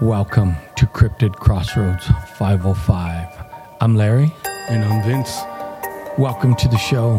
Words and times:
Welcome 0.00 0.54
to 0.76 0.86
Cryptid 0.86 1.34
Crossroads 1.34 2.06
505. 2.36 3.28
I'm 3.80 3.96
Larry. 3.96 4.32
And 4.68 4.84
I'm 4.84 5.02
Vince, 5.02 5.36
Welcome 6.18 6.54
to 6.56 6.68
the 6.68 6.76
show. 6.78 7.18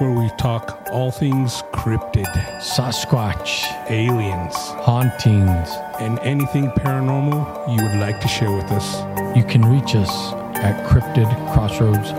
where 0.00 0.10
we 0.10 0.28
talk 0.38 0.86
all 0.92 1.10
things 1.10 1.62
cryptid, 1.72 2.26
Sasquatch, 2.60 3.64
aliens, 3.90 4.54
hauntings. 4.84 5.68
and 6.00 6.18
anything 6.20 6.70
paranormal 6.70 7.68
you 7.76 7.82
would 7.82 8.00
like 8.00 8.20
to 8.20 8.26
share 8.28 8.50
with 8.50 8.70
us. 8.72 8.96
You 9.36 9.44
can 9.44 9.62
reach 9.64 9.94
us 9.94 10.32
at 10.64 10.84
Cryptid 10.86 11.28
Crossroads 11.52 12.10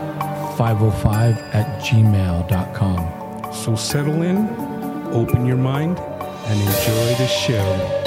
505 0.58 1.38
at 1.54 1.82
gmail.com. 1.82 3.54
So 3.54 3.76
settle 3.76 4.22
in, 4.22 4.48
open 5.14 5.46
your 5.46 5.58
mind, 5.58 6.00
and 6.00 6.60
enjoy 6.62 7.16
the 7.18 7.28
show. 7.28 8.05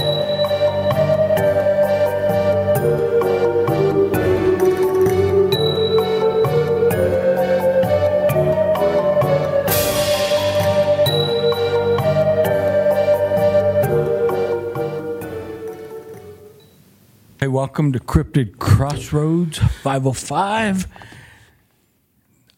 Welcome 17.58 17.90
to 17.94 17.98
Cryptid 17.98 18.60
Crossroads 18.60 19.58
505. 19.58 20.86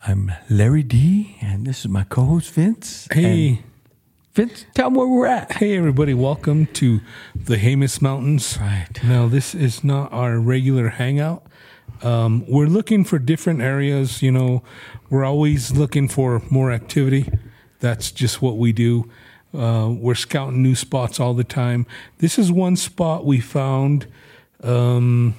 I'm 0.06 0.30
Larry 0.50 0.82
D, 0.82 1.38
and 1.40 1.66
this 1.66 1.80
is 1.80 1.88
my 1.88 2.04
co 2.04 2.22
host 2.26 2.52
Vince. 2.52 3.08
Hey, 3.10 3.48
And 3.48 3.58
Vince, 4.34 4.66
tell 4.74 4.88
them 4.88 4.96
where 4.96 5.08
we're 5.08 5.24
at. 5.24 5.52
hey, 5.52 5.74
everybody! 5.78 6.12
Welcome 6.12 6.66
to 6.74 7.00
the 7.34 7.56
Jemez 7.56 8.02
Mountains. 8.02 8.58
Right. 8.60 8.88
Now, 9.02 9.26
this 9.26 9.54
is 9.54 9.82
not 9.82 10.12
our 10.12 10.38
regular 10.38 10.90
hangout. 10.90 11.44
Um, 12.02 12.44
we're 12.46 12.66
looking 12.66 13.04
for 13.04 13.18
different 13.18 13.62
areas. 13.62 14.20
You 14.20 14.32
know, 14.32 14.62
we're 15.08 15.24
always 15.24 15.72
looking 15.72 16.08
for 16.08 16.42
more 16.50 16.72
activity. 16.72 17.26
That's 17.78 18.12
just 18.12 18.42
what 18.42 18.58
we 18.58 18.72
do. 18.74 19.10
Uh, 19.54 19.94
we're 19.98 20.14
scouting 20.14 20.62
new 20.62 20.74
spots 20.74 21.18
all 21.18 21.32
the 21.32 21.42
time. 21.42 21.86
This 22.18 22.38
is 22.38 22.52
one 22.52 22.76
spot 22.76 23.24
we 23.24 23.40
found. 23.40 24.06
Um, 24.62 25.34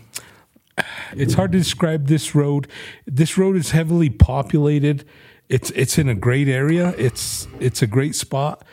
it's 1.14 1.34
hard 1.34 1.52
to 1.52 1.58
describe 1.58 2.08
this 2.08 2.34
road. 2.34 2.68
This 3.06 3.38
road 3.38 3.56
is 3.56 3.72
heavily 3.72 4.10
populated. 4.10 5.06
It's 5.50 5.70
it's 5.72 5.98
in 5.98 6.08
a 6.08 6.16
great 6.16 6.48
area. 6.48 6.94
It's 6.98 7.48
it's 7.60 7.82
a 7.82 7.88
great 7.88 8.16
spot, 8.16 8.64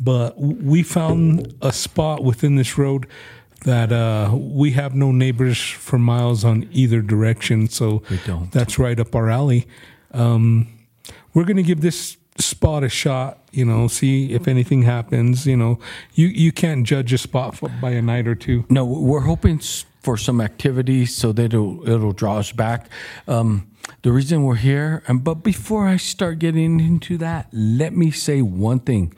but 0.00 0.38
we 0.38 0.82
found 0.82 1.54
a 1.60 1.72
spot 1.72 2.22
within 2.22 2.54
this 2.54 2.78
road 2.78 3.06
that 3.64 3.92
uh, 3.92 4.30
we 4.32 4.70
have 4.72 4.94
no 4.94 5.12
neighbors 5.12 5.60
for 5.60 5.98
miles 5.98 6.44
on 6.44 6.68
either 6.70 7.02
direction. 7.02 7.68
So 7.68 8.02
don't. 8.26 8.50
that's 8.52 8.78
right 8.78 8.98
up 8.98 9.14
our 9.14 9.28
alley. 9.28 9.66
Um, 10.12 10.68
we're 11.34 11.44
going 11.44 11.56
to 11.56 11.62
give 11.62 11.80
this 11.80 12.16
spot 12.38 12.84
a 12.84 12.88
shot. 12.88 13.38
You 13.52 13.64
know, 13.64 13.88
see 13.88 14.32
if 14.32 14.46
anything 14.46 14.82
happens. 14.82 15.46
You 15.46 15.56
know, 15.56 15.78
you 16.14 16.28
you 16.28 16.52
can't 16.52 16.86
judge 16.86 17.12
a 17.12 17.18
spot 17.18 17.60
by 17.80 17.90
a 17.90 18.02
night 18.02 18.28
or 18.28 18.34
two. 18.36 18.64
No, 18.68 18.84
we're 18.84 19.20
hoping 19.20 19.60
for 20.00 20.16
some 20.16 20.40
activity 20.40 21.06
so 21.06 21.32
that 21.32 21.52
it'll, 21.52 21.88
it'll 21.88 22.12
draw 22.12 22.38
us 22.38 22.52
back. 22.52 22.88
Um, 23.28 23.70
the 24.02 24.12
reason 24.12 24.44
we're 24.44 24.56
here, 24.56 25.02
and 25.06 25.22
but 25.22 25.36
before 25.36 25.86
I 25.86 25.96
start 25.96 26.38
getting 26.38 26.80
into 26.80 27.18
that, 27.18 27.48
let 27.52 27.94
me 27.94 28.10
say 28.10 28.42
one 28.42 28.80
thing. 28.80 29.14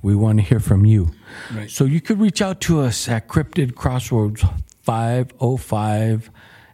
We 0.00 0.16
want 0.16 0.38
to 0.38 0.44
hear 0.44 0.58
from 0.58 0.84
you. 0.84 1.12
Right. 1.54 1.70
So 1.70 1.84
you 1.84 2.00
could 2.00 2.18
reach 2.18 2.42
out 2.42 2.60
to 2.62 2.80
us 2.80 3.08
at 3.08 3.28
Cryptid 3.28 3.76
Crossroads 3.76 4.44
505 4.82 6.30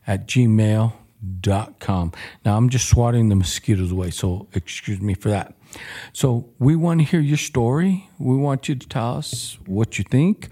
at 0.06 0.27
gmail.com. 0.27 2.13
Now 2.45 2.57
I'm 2.57 2.68
just 2.70 2.89
swatting 2.89 3.29
the 3.29 3.36
mosquitoes 3.36 3.92
away, 3.92 4.11
so 4.11 4.48
excuse 4.55 5.01
me 5.01 5.14
for 5.14 5.29
that. 5.29 5.55
So 6.12 6.48
we 6.58 6.77
want 6.77 7.01
to 7.01 7.06
hear 7.06 7.20
your 7.20 7.36
story. 7.36 8.08
We 8.18 8.36
want 8.36 8.68
you 8.68 8.74
to 8.74 8.89
tell 8.89 9.17
us 9.17 9.58
what 9.67 9.98
you 9.98 10.05
think. 10.05 10.48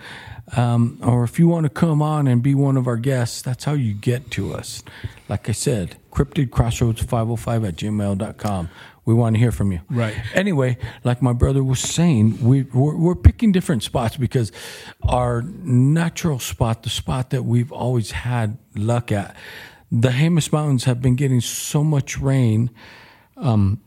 Um, 0.57 0.99
or 1.03 1.25
if 1.25 1.39
you 1.39 1.49
want 1.49 1.65
to 1.65 1.71
come 1.71 2.01
on 2.01 2.29
and 2.29 2.43
be 2.43 2.55
one 2.55 2.77
of 2.77 2.87
our 2.87 2.97
guests, 2.97 3.43
that's 3.43 3.65
how 3.65 3.73
you 3.73 3.95
get 3.95 4.31
to 4.33 4.55
us. 4.55 4.83
Like 5.29 5.49
I 5.49 5.53
said, 5.53 5.97
cryptid 6.13 6.51
crossroads 6.51 7.03
505 7.03 7.65
at 7.65 7.77
gmail.com. 7.77 8.71
We 9.05 9.15
want 9.15 9.37
to 9.37 9.41
hear 9.41 9.53
from 9.53 9.71
you. 9.71 9.81
Right. 9.89 10.15
Anyway, 10.35 10.79
like 11.05 11.23
my 11.23 11.33
brother 11.33 11.63
was 11.63 11.79
saying, 11.81 12.43
we, 12.45 12.63
we're, 12.63 12.97
we're 12.97 13.15
picking 13.15 13.53
different 13.53 13.85
spots 13.85 14.17
because 14.17 14.51
our 15.03 15.43
natural 15.43 16.41
spot, 16.41 16.83
the 16.83 16.91
spot 16.91 17.31
that 17.31 17.45
we've 17.45 17.71
always 17.71 18.11
had 18.11 18.59
luck 18.75 19.13
at, 19.13 19.37
the 19.93 20.09
Jemez 20.09 20.53
Mountains 20.53 20.85
have 20.85 21.01
been 21.01 21.15
getting 21.15 21.41
so 21.41 21.85
much 21.85 22.19
rain. 22.19 22.71
Um, 23.37 23.81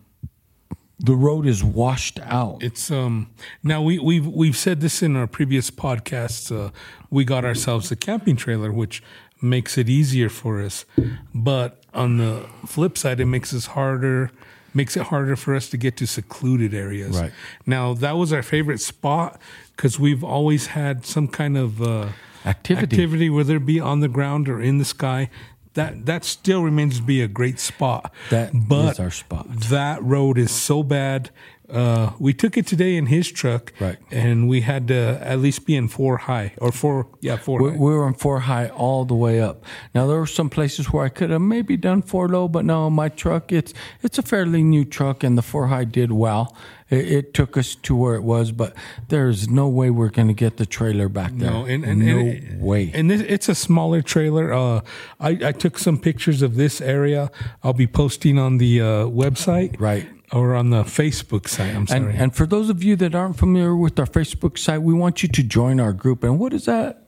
the 0.99 1.15
road 1.15 1.45
is 1.45 1.63
washed 1.63 2.19
out. 2.23 2.61
It's 2.61 2.91
um 2.91 3.29
now 3.63 3.81
we 3.81 3.99
we've 3.99 4.27
we've 4.27 4.57
said 4.57 4.81
this 4.81 5.01
in 5.01 5.15
our 5.15 5.27
previous 5.27 5.71
podcasts. 5.71 6.51
Uh, 6.55 6.71
we 7.09 7.23
got 7.23 7.45
ourselves 7.45 7.91
a 7.91 7.95
camping 7.95 8.35
trailer, 8.35 8.71
which 8.71 9.01
makes 9.41 9.77
it 9.77 9.87
easier 9.89 10.29
for 10.29 10.61
us. 10.61 10.85
But 11.33 11.81
on 11.93 12.17
the 12.17 12.45
flip 12.67 12.97
side, 12.97 13.19
it 13.19 13.25
makes 13.25 13.53
us 13.53 13.67
harder. 13.67 14.31
Makes 14.73 14.97
it 14.97 15.03
harder 15.03 15.35
for 15.35 15.55
us 15.55 15.67
to 15.69 15.77
get 15.77 15.97
to 15.97 16.05
secluded 16.05 16.75
areas. 16.75 17.19
Right. 17.19 17.31
Now 17.65 17.93
that 17.95 18.17
was 18.17 18.31
our 18.31 18.43
favorite 18.43 18.79
spot 18.79 19.41
because 19.75 19.99
we've 19.99 20.23
always 20.23 20.67
had 20.67 21.05
some 21.05 21.27
kind 21.27 21.57
of 21.57 21.81
uh, 21.81 22.09
Activity. 22.45 22.83
activity, 22.95 23.29
whether 23.29 23.55
it 23.55 23.65
be 23.65 23.79
on 23.79 24.01
the 24.01 24.07
ground 24.07 24.47
or 24.47 24.61
in 24.61 24.77
the 24.77 24.85
sky. 24.85 25.29
That 25.75 26.05
that 26.05 26.25
still 26.25 26.63
remains 26.63 26.97
to 26.97 27.03
be 27.03 27.21
a 27.21 27.27
great 27.27 27.59
spot. 27.59 28.13
That 28.29 28.53
is 28.53 28.61
but 28.67 28.99
our 28.99 29.11
spot. 29.11 29.47
that 29.49 30.03
road 30.03 30.37
is 30.37 30.51
so 30.51 30.83
bad. 30.83 31.29
Uh, 31.71 32.11
we 32.19 32.33
took 32.33 32.57
it 32.57 32.65
today 32.67 32.95
in 32.97 33.05
his 33.07 33.31
truck, 33.31 33.71
Right. 33.79 33.97
And 34.11 34.47
we 34.49 34.61
had 34.61 34.87
to 34.87 35.19
at 35.21 35.39
least 35.39 35.65
be 35.65 35.75
in 35.75 35.87
four 35.87 36.17
high 36.17 36.53
or 36.57 36.71
four, 36.71 37.07
yeah, 37.21 37.37
four. 37.37 37.61
We, 37.61 37.69
high. 37.69 37.75
we 37.77 37.91
were 37.93 38.07
in 38.07 38.13
four 38.15 38.39
high 38.41 38.69
all 38.69 39.05
the 39.05 39.15
way 39.15 39.39
up. 39.41 39.63
Now 39.93 40.07
there 40.07 40.17
were 40.19 40.25
some 40.27 40.49
places 40.49 40.91
where 40.91 41.05
I 41.05 41.09
could 41.09 41.29
have 41.29 41.41
maybe 41.41 41.77
done 41.77 42.01
four 42.01 42.27
low, 42.27 42.47
but 42.47 42.65
no, 42.65 42.89
my 42.89 43.09
truck 43.09 43.51
it's 43.51 43.73
it's 44.01 44.17
a 44.17 44.21
fairly 44.23 44.63
new 44.63 44.83
truck, 44.85 45.23
and 45.23 45.37
the 45.37 45.41
four 45.41 45.67
high 45.67 45.85
did 45.85 46.11
well. 46.11 46.55
It, 46.89 47.11
it 47.11 47.33
took 47.35 47.55
us 47.55 47.75
to 47.75 47.95
where 47.95 48.15
it 48.15 48.23
was, 48.23 48.51
but 48.51 48.73
there's 49.09 49.47
no 49.47 49.67
way 49.69 49.91
we're 49.91 50.09
going 50.09 50.27
to 50.27 50.33
get 50.33 50.57
the 50.57 50.65
trailer 50.65 51.07
back 51.07 51.31
there. 51.35 51.51
No, 51.51 51.65
and, 51.65 51.85
and 51.85 51.99
no 51.99 52.17
and- 52.17 52.61
way. 52.61 52.89
And 52.93 53.11
this, 53.11 53.21
it's 53.21 53.47
a 53.47 53.53
smaller 53.55 54.01
trailer. 54.01 54.51
Uh, 54.51 54.81
I, 55.19 55.29
I 55.43 55.51
took 55.51 55.77
some 55.77 55.99
pictures 55.99 56.41
of 56.41 56.55
this 56.55 56.81
area. 56.81 57.29
I'll 57.63 57.73
be 57.73 57.85
posting 57.87 58.39
on 58.39 58.57
the 58.57 58.81
uh, 58.81 58.85
website, 59.05 59.79
Right. 59.79 60.07
Or 60.31 60.55
on 60.55 60.69
the 60.69 60.83
Facebook 60.83 61.47
site. 61.47 61.75
I'm 61.75 61.87
sorry. 61.87 62.11
And, 62.11 62.21
and 62.21 62.35
for 62.35 62.45
those 62.45 62.69
of 62.69 62.83
you 62.83 62.95
that 62.97 63.15
aren't 63.15 63.37
familiar 63.37 63.75
with 63.75 63.99
our 63.99 64.05
Facebook 64.05 64.57
site, 64.57 64.81
we 64.81 64.93
want 64.93 65.23
you 65.23 65.29
to 65.29 65.43
join 65.43 65.79
our 65.79 65.93
group. 65.93 66.23
And 66.23 66.39
what 66.39 66.53
is 66.53 66.65
that 66.65 67.07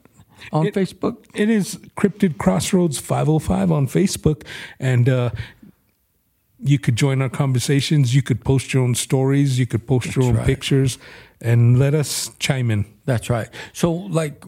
on 0.52 0.66
It- 0.66 0.74
Facebook? 0.74 1.24
It 1.34 1.48
is 1.48 1.76
Cryptid 1.96 2.38
Crossroads 2.38 2.98
505 2.98 3.70
on 3.70 3.86
Facebook. 3.86 4.44
And 4.80 5.08
uh, 5.08 5.30
you 6.58 6.78
could 6.78 6.96
join 6.96 7.22
our 7.22 7.28
conversations. 7.28 8.14
You 8.14 8.22
could 8.22 8.44
post 8.44 8.72
your 8.72 8.82
own 8.82 8.94
stories. 8.94 9.58
You 9.58 9.66
could 9.66 9.86
post 9.86 10.14
your 10.16 10.24
own 10.24 10.36
right. 10.36 10.46
pictures 10.46 10.98
and 11.40 11.78
let 11.78 11.94
us 11.94 12.30
chime 12.38 12.70
in. 12.70 12.86
That's 13.04 13.28
right. 13.28 13.48
So, 13.72 13.92
like, 13.92 14.44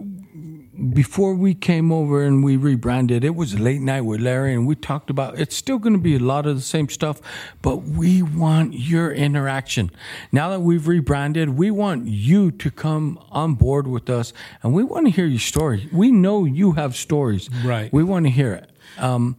before 0.92 1.34
we 1.34 1.54
came 1.54 1.92
over 1.92 2.22
and 2.22 2.42
we 2.42 2.56
rebranded, 2.56 3.24
it 3.24 3.34
was 3.34 3.58
late 3.58 3.80
night 3.80 4.02
with 4.02 4.20
Larry, 4.20 4.54
and 4.54 4.66
we 4.66 4.74
talked 4.74 5.10
about 5.10 5.38
it's 5.38 5.56
still 5.56 5.78
going 5.78 5.92
to 5.92 5.98
be 5.98 6.16
a 6.16 6.20
lot 6.20 6.46
of 6.46 6.56
the 6.56 6.62
same 6.62 6.88
stuff, 6.88 7.20
but 7.62 7.82
we 7.82 8.22
want 8.22 8.74
your 8.74 9.12
interaction. 9.12 9.90
Now 10.32 10.50
that 10.50 10.60
we've 10.60 10.86
rebranded, 10.86 11.50
we 11.50 11.70
want 11.70 12.06
you 12.06 12.50
to 12.50 12.70
come 12.70 13.18
on 13.30 13.54
board 13.54 13.86
with 13.86 14.10
us, 14.10 14.32
and 14.62 14.74
we 14.74 14.82
want 14.84 15.06
to 15.06 15.10
hear 15.10 15.26
your 15.26 15.40
story. 15.40 15.88
We 15.92 16.10
know 16.10 16.44
you 16.44 16.72
have 16.72 16.96
stories. 16.96 17.48
Right. 17.64 17.92
We 17.92 18.02
want 18.02 18.26
to 18.26 18.30
hear 18.30 18.52
it. 18.54 18.70
Um, 18.98 19.36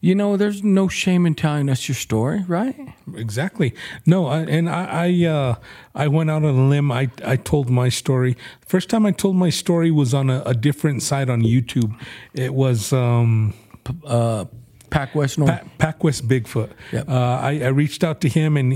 you 0.00 0.14
know, 0.14 0.36
there's 0.36 0.62
no 0.64 0.88
shame 0.88 1.26
in 1.26 1.34
telling 1.34 1.68
us 1.68 1.86
your 1.88 1.94
story, 1.94 2.42
right? 2.48 2.74
Exactly. 3.14 3.74
No, 4.06 4.26
I, 4.26 4.38
and 4.40 4.68
I 4.68 5.06
I, 5.06 5.26
uh, 5.26 5.54
I 5.94 6.08
went 6.08 6.30
out 6.30 6.42
on 6.44 6.56
a 6.56 6.68
limb. 6.68 6.90
I 6.90 7.10
I 7.24 7.36
told 7.36 7.68
my 7.70 7.90
story. 7.90 8.36
First 8.66 8.88
time 8.88 9.04
I 9.04 9.12
told 9.12 9.36
my 9.36 9.50
story 9.50 9.90
was 9.90 10.14
on 10.14 10.30
a, 10.30 10.42
a 10.46 10.54
different 10.54 11.02
site 11.02 11.28
on 11.28 11.42
YouTube. 11.42 11.94
It 12.34 12.54
was 12.54 12.92
um, 12.92 13.52
Uh, 14.04 14.44
Pac 14.90 15.14
West 15.14 15.38
North. 15.38 15.50
Pa- 15.50 15.68
Pac 15.78 16.04
West 16.04 16.26
Bigfoot. 16.28 16.70
Yep. 16.92 17.08
Uh, 17.08 17.12
I, 17.50 17.60
I 17.64 17.68
reached 17.68 18.02
out 18.04 18.20
to 18.22 18.28
him, 18.28 18.56
and 18.56 18.72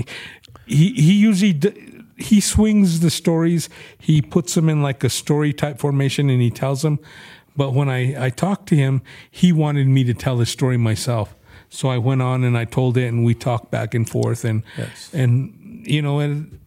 he 0.67 0.91
he 0.93 1.13
usually 1.13 1.53
d- 1.53 2.03
he 2.17 2.39
swings 2.39 2.99
the 2.99 3.09
stories. 3.09 3.69
He 3.99 4.21
puts 4.21 4.53
them 4.53 4.69
in 4.69 4.81
like 4.81 5.03
a 5.03 5.09
story 5.09 5.53
type 5.53 5.79
formation, 5.79 6.29
and 6.29 6.41
he 6.41 6.51
tells 6.51 6.81
them. 6.81 6.99
But 7.57 7.73
when 7.73 7.89
I 7.89 8.25
I 8.25 8.29
talked 8.29 8.67
to 8.69 8.75
him, 8.75 9.01
he 9.31 9.51
wanted 9.53 9.87
me 9.87 10.03
to 10.05 10.13
tell 10.13 10.37
the 10.37 10.45
story 10.45 10.77
myself. 10.77 11.35
So 11.69 11.89
I 11.89 11.97
went 11.97 12.21
on 12.21 12.43
and 12.43 12.57
I 12.57 12.65
told 12.65 12.97
it, 12.97 13.07
and 13.07 13.25
we 13.25 13.33
talked 13.33 13.71
back 13.71 13.93
and 13.93 14.09
forth, 14.09 14.45
and 14.45 14.63
Yes. 14.77 15.09
and 15.13 15.83
you 15.87 16.01
know, 16.01 16.19
and 16.19 16.59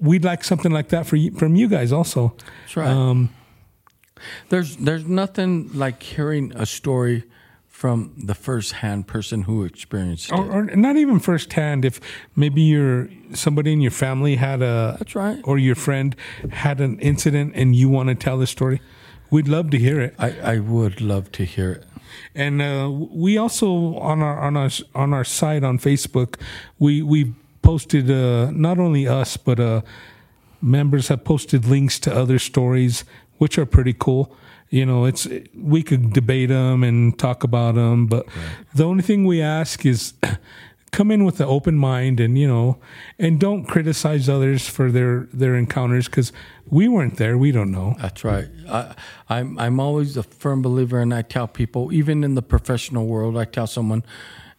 we'd 0.00 0.24
like 0.24 0.44
something 0.44 0.72
like 0.72 0.88
that 0.88 1.06
for 1.06 1.16
you, 1.16 1.30
from 1.32 1.54
you 1.56 1.68
guys 1.68 1.92
also. 1.92 2.34
That's 2.62 2.76
right. 2.76 2.88
Um, 2.88 3.30
There's 4.48 4.76
there's 4.76 5.04
nothing 5.06 5.70
like 5.74 6.02
hearing 6.02 6.52
a 6.54 6.66
story 6.66 7.24
from 7.68 8.12
the 8.26 8.34
first 8.34 8.72
hand 8.72 9.06
person 9.06 9.42
who 9.42 9.64
experienced 9.64 10.30
it. 10.30 10.38
or, 10.38 10.52
or 10.52 10.64
not 10.76 10.96
even 10.96 11.18
firsthand. 11.18 11.84
If 11.84 12.00
maybe 12.36 12.62
your 12.62 13.08
somebody 13.34 13.72
in 13.72 13.80
your 13.80 13.90
family 13.90 14.36
had 14.36 14.62
a 14.62 14.96
That's 14.98 15.14
right. 15.14 15.40
or 15.44 15.58
your 15.58 15.74
friend 15.74 16.14
had 16.50 16.80
an 16.80 16.98
incident 17.00 17.54
and 17.56 17.74
you 17.74 17.88
want 17.88 18.08
to 18.08 18.14
tell 18.14 18.38
the 18.38 18.46
story, 18.46 18.80
we'd 19.32 19.48
love 19.48 19.70
to 19.70 19.78
hear 19.78 20.00
it. 20.00 20.14
I, 20.18 20.54
I 20.54 20.58
would 20.58 21.00
love 21.00 21.32
to 21.32 21.44
hear 21.44 21.72
it. 21.72 21.84
And 22.34 22.62
uh, 22.62 22.90
we 22.90 23.38
also 23.38 23.96
on 23.98 24.22
our 24.22 24.38
on 24.38 24.56
our 24.56 24.70
on 24.94 25.12
our 25.14 25.24
site 25.24 25.64
on 25.64 25.78
Facebook, 25.78 26.38
we 26.78 27.02
we 27.02 27.34
posted 27.62 28.10
uh, 28.10 28.50
not 28.50 28.78
only 28.78 29.08
us 29.08 29.36
but 29.36 29.58
uh, 29.58 29.80
members 30.60 31.08
have 31.08 31.24
posted 31.24 31.64
links 31.64 31.98
to 32.00 32.14
other 32.14 32.38
stories, 32.38 33.04
which 33.38 33.58
are 33.58 33.66
pretty 33.66 33.94
cool. 33.98 34.36
You 34.68 34.86
know, 34.86 35.06
it's 35.06 35.26
we 35.54 35.82
could 35.82 36.12
debate 36.12 36.48
them 36.50 36.84
and 36.84 37.18
talk 37.18 37.44
about 37.44 37.74
them, 37.74 38.06
but 38.06 38.26
the 38.74 38.84
only 38.84 39.02
thing 39.02 39.26
we 39.26 39.42
ask 39.42 39.84
is 39.86 40.14
come 40.92 41.10
in 41.10 41.24
with 41.24 41.40
an 41.40 41.46
open 41.46 41.76
mind 41.76 42.20
and 42.20 42.38
you 42.38 42.46
know, 42.46 42.78
and 43.18 43.40
don't 43.40 43.64
criticize 43.64 44.28
others 44.28 44.68
for 44.68 44.92
their 44.92 45.28
their 45.32 45.56
encounters 45.56 46.06
because 46.06 46.32
we 46.66 46.86
weren't 46.86 47.16
there, 47.16 47.36
we 47.36 47.50
don't 47.50 47.72
know. 47.72 47.96
That's 47.98 48.22
right. 48.22 48.48
I, 48.68 48.94
I'm 49.28 49.58
I'm 49.58 49.80
always 49.80 50.16
a 50.16 50.22
firm 50.22 50.62
believer, 50.62 51.00
and 51.00 51.12
I 51.12 51.22
tell 51.22 51.48
people, 51.48 51.92
even 51.92 52.22
in 52.22 52.34
the 52.34 52.42
professional 52.42 53.06
world, 53.06 53.36
I 53.36 53.46
tell 53.46 53.66
someone, 53.66 54.04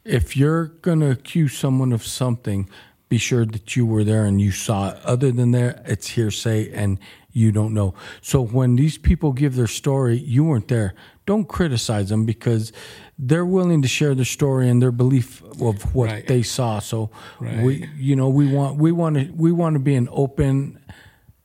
if 0.04 0.36
you're 0.36 0.66
gonna 0.66 1.12
accuse 1.12 1.56
someone 1.58 1.94
of 1.94 2.04
something, 2.06 2.68
be 3.10 3.20
sure 3.20 3.46
that 3.46 3.76
you 3.76 3.86
were 3.86 4.04
there 4.04 4.26
and 4.26 4.42
you 4.42 4.52
saw 4.52 4.90
it. 4.90 5.06
Other 5.06 5.32
than 5.32 5.52
that, 5.52 5.84
it's 5.86 6.10
hearsay, 6.10 6.72
and 6.74 6.98
you 7.32 7.52
don't 7.52 7.74
know. 7.74 7.94
So 8.22 8.42
when 8.42 8.76
these 8.76 8.98
people 8.98 9.34
give 9.34 9.56
their 9.56 9.68
story, 9.68 10.18
you 10.18 10.44
weren't 10.44 10.68
there. 10.68 10.94
Don't 11.26 11.48
criticize 11.48 12.10
them 12.10 12.26
because 12.26 12.72
they're 13.20 13.46
willing 13.46 13.82
to 13.84 13.88
share 13.88 14.16
their 14.16 14.26
story 14.26 14.68
and 14.70 14.82
their 14.82 14.92
belief 14.92 15.44
of 15.62 15.94
what 15.96 16.10
Right. 16.10 16.28
they 16.28 16.42
saw. 16.44 16.80
So 16.80 17.10
Right. 17.40 17.64
we, 17.64 17.88
you 17.98 18.16
know, 18.16 18.28
we 18.30 18.48
want 18.52 18.78
we 18.78 18.92
want 18.92 19.16
to 19.18 19.32
we 19.36 19.52
want 19.52 19.76
to 19.76 19.80
be 19.80 19.96
an 19.96 20.10
open 20.12 20.80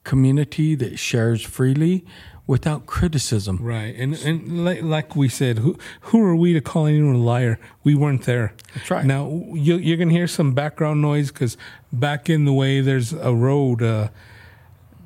community 0.04 0.74
that 0.74 0.98
shares 0.98 1.42
freely 1.42 2.04
without 2.46 2.86
criticism. 2.86 3.58
Right, 3.60 3.94
and 3.96 4.14
and 4.24 4.64
like, 4.64 4.82
like 4.82 5.14
we 5.16 5.28
said, 5.28 5.58
who 5.58 5.76
who 6.00 6.22
are 6.22 6.34
we 6.36 6.54
to 6.54 6.60
call 6.62 6.86
anyone 6.86 7.14
a 7.16 7.18
liar? 7.18 7.58
We 7.84 7.94
weren't 7.94 8.22
there. 8.24 8.54
That's 8.74 8.90
right. 8.90 9.04
Now 9.04 9.28
you, 9.52 9.76
you're 9.76 9.98
gonna 9.98 10.12
hear 10.12 10.26
some 10.28 10.54
background 10.54 11.02
noise 11.02 11.30
because 11.30 11.56
back 11.92 12.30
in 12.30 12.44
the 12.46 12.52
way 12.52 12.80
there's 12.80 13.12
a 13.12 13.34
road. 13.34 13.82
Uh, 13.82 14.08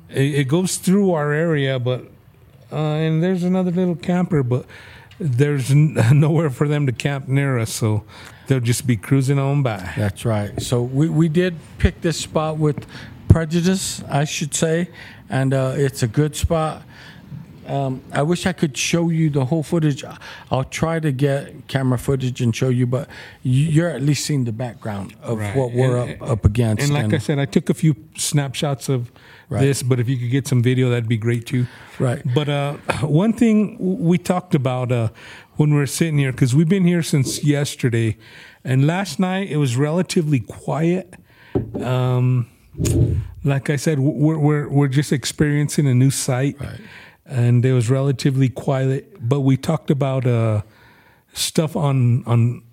it, 0.09 0.35
it 0.35 0.47
goes 0.47 0.77
through 0.77 1.11
our 1.11 1.33
area, 1.33 1.79
but 1.79 2.05
uh, 2.71 2.75
and 2.77 3.21
there's 3.21 3.43
another 3.43 3.71
little 3.71 3.95
camper, 3.95 4.41
but 4.43 4.65
there's 5.23 5.71
n- 5.71 5.97
nowhere 6.19 6.49
for 6.49 6.67
them 6.67 6.85
to 6.85 6.91
camp 6.91 7.27
near 7.27 7.57
us, 7.57 7.71
so 7.71 8.03
they'll 8.47 8.59
just 8.59 8.85
be 8.85 8.97
cruising 8.97 9.39
on 9.39 9.63
by. 9.63 9.93
That's 9.97 10.25
right. 10.25 10.61
So 10.61 10.81
we, 10.81 11.09
we 11.09 11.29
did 11.29 11.55
pick 11.77 12.01
this 12.01 12.17
spot 12.19 12.57
with 12.57 12.85
prejudice, 13.29 14.03
I 14.09 14.25
should 14.25 14.53
say, 14.53 14.89
and 15.29 15.53
uh, 15.53 15.73
it's 15.75 16.03
a 16.03 16.07
good 16.07 16.35
spot. 16.35 16.83
Um, 17.65 18.01
I 18.11 18.23
wish 18.23 18.45
I 18.45 18.51
could 18.51 18.75
show 18.77 19.07
you 19.09 19.29
the 19.29 19.45
whole 19.45 19.63
footage. 19.63 20.03
I'll 20.51 20.65
try 20.65 20.99
to 20.99 21.13
get 21.13 21.67
camera 21.69 21.97
footage 21.97 22.41
and 22.41 22.53
show 22.53 22.67
you, 22.67 22.85
but 22.85 23.07
you- 23.41 23.67
you're 23.69 23.89
at 23.89 24.01
least 24.01 24.25
seeing 24.25 24.43
the 24.43 24.51
background 24.51 25.15
of 25.23 25.39
Right. 25.39 25.55
what 25.55 25.71
we're 25.71 25.95
And- 25.97 26.21
up, 26.21 26.29
up 26.29 26.45
against. 26.45 26.83
And 26.83 26.93
like 26.93 27.13
I 27.13 27.19
said, 27.19 27.39
I 27.39 27.45
took 27.45 27.69
a 27.69 27.73
few 27.73 27.95
snapshots 28.17 28.89
of 28.89 29.09
Right. 29.49 29.61
this, 29.61 29.83
but 29.83 29.99
if 29.99 30.07
you 30.09 30.17
could 30.17 30.31
get 30.31 30.47
some 30.47 30.63
video, 30.63 30.89
that'd 30.89 31.07
be 31.09 31.17
great 31.17 31.45
too. 31.45 31.67
Right. 31.99 32.21
But 32.33 32.49
uh, 32.49 32.73
one 33.01 33.33
thing 33.33 33.77
we 33.79 34.17
talked 34.17 34.55
about 34.55 34.91
uh, 34.91 35.09
when 35.57 35.71
we 35.71 35.77
were 35.77 35.85
sitting 35.87 36.17
here, 36.17 36.31
because 36.31 36.55
we've 36.55 36.69
been 36.69 36.85
here 36.87 37.03
since 37.03 37.43
yesterday, 37.43 38.17
and 38.63 38.87
last 38.87 39.19
night 39.19 39.49
it 39.49 39.57
was 39.57 39.75
relatively 39.75 40.39
quiet. 40.39 41.13
Um, 41.81 42.47
like 43.43 43.69
I 43.69 43.75
said, 43.75 43.99
we're, 43.99 44.37
we're 44.37 44.69
we're 44.69 44.87
just 44.87 45.11
experiencing 45.11 45.87
a 45.87 45.93
new 45.93 46.09
site, 46.09 46.59
Right. 46.59 46.79
and 47.25 47.63
it 47.65 47.73
was 47.73 47.89
relatively 47.89 48.49
quiet. 48.49 49.17
But 49.27 49.41
we 49.41 49.57
talked 49.57 49.91
about 49.91 50.25
uh, 50.25 50.61
stuff 51.33 51.75
on 51.75 52.23
on 52.25 52.63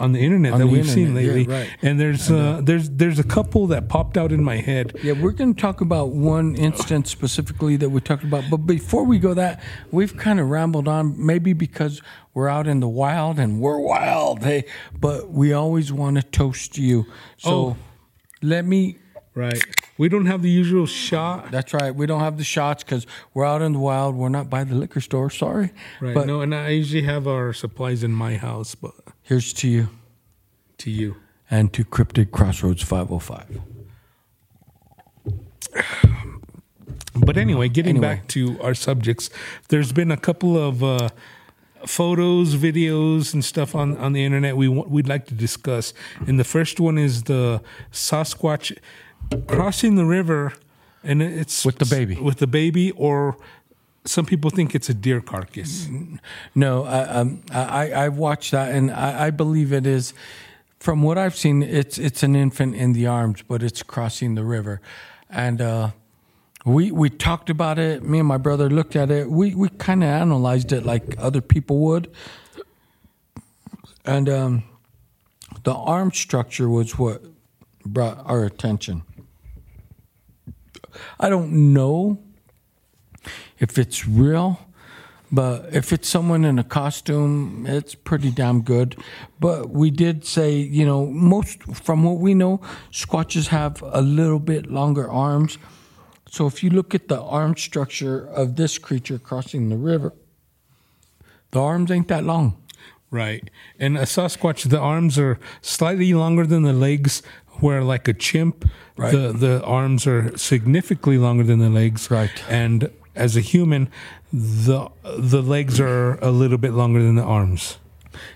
on 0.00 0.12
the 0.12 0.20
internet 0.20 0.52
On 0.54 0.58
that 0.60 0.66
the 0.66 0.72
we've 0.72 0.88
seen 0.88 1.08
internet, 1.16 1.24
yeah, 1.24 1.32
lately, 1.32 1.54
right. 1.54 1.70
and 1.82 2.00
there's 2.00 2.30
uh, 2.30 2.60
there's 2.62 2.88
there's 2.90 3.18
a 3.18 3.24
couple 3.24 3.66
that 3.68 3.88
popped 3.88 4.16
out 4.16 4.32
in 4.32 4.42
my 4.42 4.56
head. 4.56 4.96
Yeah, 5.02 5.12
we're 5.12 5.32
going 5.32 5.54
to 5.54 5.60
talk 5.60 5.80
about 5.80 6.08
one 6.10 6.56
instance 6.56 7.10
specifically 7.10 7.76
that 7.76 7.90
we 7.90 8.00
talked 8.00 8.24
about. 8.24 8.44
But 8.50 8.58
before 8.58 9.04
we 9.04 9.18
go 9.18 9.34
that, 9.34 9.62
we've 9.92 10.16
kind 10.16 10.40
of 10.40 10.48
rambled 10.48 10.88
on, 10.88 11.14
maybe 11.24 11.52
because 11.52 12.00
we're 12.34 12.48
out 12.48 12.66
in 12.66 12.80
the 12.80 12.88
wild 12.88 13.38
and 13.38 13.60
we're 13.60 13.78
wild, 13.78 14.42
hey. 14.42 14.64
But 14.98 15.30
we 15.30 15.52
always 15.52 15.92
want 15.92 16.16
to 16.16 16.22
toast 16.22 16.78
you. 16.78 17.06
So 17.38 17.50
Oh. 17.50 17.76
let 18.42 18.64
me. 18.64 18.98
Right. 19.34 19.62
We 20.00 20.08
don't 20.08 20.24
have 20.24 20.40
the 20.40 20.48
usual 20.48 20.86
shot. 20.86 21.50
That's 21.50 21.74
right. 21.74 21.94
We 21.94 22.06
don't 22.06 22.20
have 22.20 22.38
the 22.38 22.44
shots 22.44 22.82
because 22.82 23.06
we're 23.34 23.44
out 23.44 23.60
in 23.60 23.74
the 23.74 23.78
wild. 23.78 24.16
We're 24.16 24.30
not 24.30 24.48
by 24.48 24.64
the 24.64 24.74
liquor 24.74 25.02
store. 25.02 25.28
Sorry. 25.28 25.72
Right. 26.00 26.14
But 26.14 26.26
no, 26.26 26.40
and 26.40 26.54
I 26.54 26.70
usually 26.70 27.02
have 27.02 27.28
our 27.28 27.52
supplies 27.52 28.02
in 28.02 28.10
my 28.12 28.38
house, 28.38 28.74
but 28.74 28.94
here's 29.22 29.52
to 29.60 29.68
you 29.68 29.88
to 30.78 30.90
you. 30.90 31.16
and 31.50 31.70
to 31.74 31.84
Cryptid 31.84 32.30
Crossroads 32.30 32.82
505. 32.82 33.60
But 37.14 37.36
anyway, 37.36 37.68
getting 37.68 37.96
Anyway. 37.98 38.06
back 38.14 38.28
to 38.28 38.58
our 38.62 38.72
subjects, 38.74 39.28
there's 39.68 39.92
been 39.92 40.10
a 40.10 40.16
couple 40.16 40.56
of 40.56 40.82
uh, 40.82 41.10
photos, 41.84 42.54
videos, 42.54 43.34
and 43.34 43.44
stuff 43.44 43.74
on, 43.74 43.98
on 43.98 44.14
the 44.14 44.24
internet 44.24 44.56
we 44.56 44.66
want, 44.68 44.88
we'd 44.90 45.08
like 45.08 45.26
to 45.26 45.34
discuss. 45.34 45.92
And 46.26 46.38
the 46.40 46.44
first 46.44 46.80
one 46.80 46.96
is 46.96 47.24
the 47.24 47.60
Sasquatch 47.92 48.74
crossing 49.46 49.96
the 49.96 50.04
river, 50.04 50.54
and 51.02 51.22
it's 51.22 51.64
With 51.64 51.78
the 51.78 51.86
baby. 51.86 52.16
With 52.16 52.38
the 52.38 52.46
baby, 52.46 52.90
or 52.92 53.36
some 54.04 54.26
people 54.26 54.50
think 54.50 54.74
it's 54.74 54.88
a 54.88 54.94
deer 54.94 55.20
carcass. 55.20 55.88
No, 56.54 56.84
I, 56.84 57.00
um, 57.00 57.42
I, 57.52 57.92
I 57.92 58.08
watched 58.08 58.52
that, 58.52 58.72
and 58.72 58.90
I, 58.90 59.26
I 59.26 59.30
believe 59.30 59.72
it 59.72 59.86
is. 59.86 60.14
From 60.78 61.02
what 61.02 61.18
I've 61.18 61.36
seen, 61.36 61.62
it's 61.62 61.98
it's 61.98 62.22
an 62.22 62.34
infant 62.34 62.74
in 62.74 62.94
the 62.94 63.06
arms, 63.06 63.42
but 63.46 63.62
it's 63.62 63.82
crossing 63.82 64.34
the 64.34 64.44
river, 64.44 64.80
and 65.28 65.60
uh, 65.60 65.90
we 66.64 66.90
we 66.90 67.10
talked 67.10 67.50
about 67.50 67.78
it. 67.78 68.02
Me 68.02 68.18
and 68.18 68.28
my 68.28 68.38
brother 68.38 68.70
looked 68.70 68.96
at 68.96 69.10
it. 69.10 69.30
We 69.30 69.54
we 69.54 69.68
kind 69.68 70.02
of 70.02 70.08
analyzed 70.08 70.72
it 70.72 70.86
like 70.86 71.14
other 71.18 71.42
people 71.42 71.80
would, 71.80 72.10
and 74.06 74.28
um, 74.30 74.62
the 75.64 75.74
arm 75.74 76.12
structure 76.12 76.68
was 76.68 76.98
what 76.98 77.22
brought 77.84 78.18
our 78.24 78.44
attention. 78.44 79.02
I 81.18 81.28
don't 81.28 81.72
know 81.72 82.18
if 83.58 83.78
it's 83.78 84.06
real. 84.06 84.60
But 85.32 85.72
if 85.72 85.92
it's 85.92 86.08
someone 86.08 86.44
in 86.44 86.58
a 86.58 86.64
costume, 86.64 87.64
it's 87.68 87.94
pretty 87.94 88.32
damn 88.32 88.62
good. 88.62 88.96
But 89.38 89.70
we 89.70 89.90
did 89.90 90.24
say, 90.24 90.56
you 90.56 90.84
know, 90.84 91.06
most 91.06 91.62
from 91.62 92.02
what 92.02 92.18
we 92.18 92.34
know, 92.34 92.60
squatches 92.90 93.48
have 93.48 93.80
a 93.82 94.02
little 94.02 94.40
bit 94.40 94.70
longer 94.70 95.08
arms. 95.08 95.56
So 96.28 96.46
if 96.46 96.64
you 96.64 96.70
look 96.70 96.94
at 96.96 97.06
the 97.06 97.20
arm 97.20 97.56
structure 97.56 98.26
of 98.26 98.56
this 98.56 98.76
creature 98.78 99.18
crossing 99.18 99.68
the 99.68 99.76
river, 99.76 100.12
the 101.52 101.60
arms 101.60 101.92
ain't 101.92 102.08
that 102.08 102.24
long. 102.24 102.56
Right. 103.12 103.50
And 103.78 103.96
a 103.96 104.02
Sasquatch, 104.02 104.68
the 104.68 104.78
arms 104.78 105.18
are 105.18 105.38
slightly 105.60 106.12
longer 106.12 106.46
than 106.46 106.62
the 106.62 106.72
legs, 106.72 107.22
where 107.62 107.82
like 107.82 108.08
a 108.08 108.14
chimp, 108.14 108.68
Right. 108.96 109.12
the, 109.12 109.32
the 109.32 109.62
arms 109.64 110.06
are 110.06 110.36
significantly 110.36 111.16
longer 111.16 111.42
than 111.42 111.58
the 111.58 111.70
legs. 111.70 112.10
Right. 112.10 112.30
And 112.48 112.90
as 113.16 113.36
a 113.36 113.40
human, 113.40 113.88
the 114.32 114.88
the 115.02 115.42
legs 115.42 115.80
are 115.80 116.18
a 116.20 116.30
little 116.30 116.58
bit 116.58 116.72
longer 116.72 117.02
than 117.02 117.16
the 117.16 117.22
arms. 117.22 117.78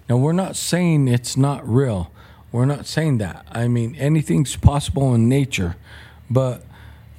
Now, 0.09 0.16
we're 0.16 0.33
not 0.33 0.57
saying 0.57 1.09
it's 1.09 1.37
not 1.37 1.66
real. 1.69 2.11
We're 2.52 2.66
not 2.66 2.87
saying 2.87 3.19
that. 3.19 3.47
I 3.50 3.69
mean, 3.69 3.95
anything's 3.97 4.57
possible 4.57 5.14
in 5.14 5.28
nature. 5.28 5.76
But 6.31 6.64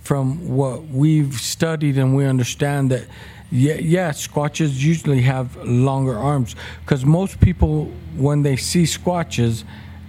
from 0.01 0.55
what 0.55 0.87
we've 0.87 1.33
studied 1.33 1.97
and 1.97 2.15
we 2.15 2.25
understand 2.25 2.91
that, 2.91 3.05
yeah, 3.51 3.75
yeah 3.75 4.11
squatches 4.11 4.81
usually 4.81 5.21
have 5.21 5.55
longer 5.57 6.17
arms. 6.17 6.55
Because 6.81 7.05
most 7.05 7.39
people, 7.41 7.91
when 8.15 8.43
they 8.43 8.55
see 8.55 8.83
squatches 8.83 9.63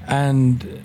and 0.07 0.81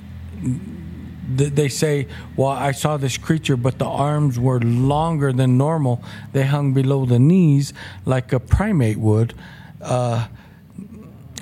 they 1.28 1.70
say, 1.70 2.08
"Well, 2.36 2.50
I 2.50 2.72
saw 2.72 2.98
this 2.98 3.18
creature, 3.18 3.58
but 3.58 3.78
the 3.78 3.86
arms 3.86 4.40
were 4.40 4.60
longer 4.60 5.32
than 5.32 5.58
normal. 5.58 6.04
They 6.34 6.46
hung 6.46 6.74
below 6.74 7.06
the 7.06 7.20
knees 7.20 7.74
like 8.06 8.34
a 8.34 8.40
primate 8.40 8.98
would." 8.98 9.34
Uh, 9.82 10.28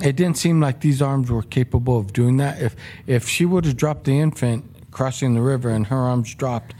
it 0.02 0.16
didn't 0.16 0.38
seem 0.38 0.60
like 0.60 0.80
these 0.80 1.02
arms 1.02 1.30
were 1.30 1.42
capable 1.42 1.98
of 1.98 2.12
doing 2.12 2.38
that. 2.38 2.60
If 2.60 2.76
if 3.06 3.28
she 3.28 3.44
would 3.44 3.64
have 3.64 3.76
dropped 3.76 4.04
the 4.04 4.18
infant 4.18 4.64
crossing 4.90 5.34
the 5.34 5.42
river 5.42 5.70
and 5.70 5.86
her 5.86 5.96
arms 5.96 6.34
dropped, 6.34 6.74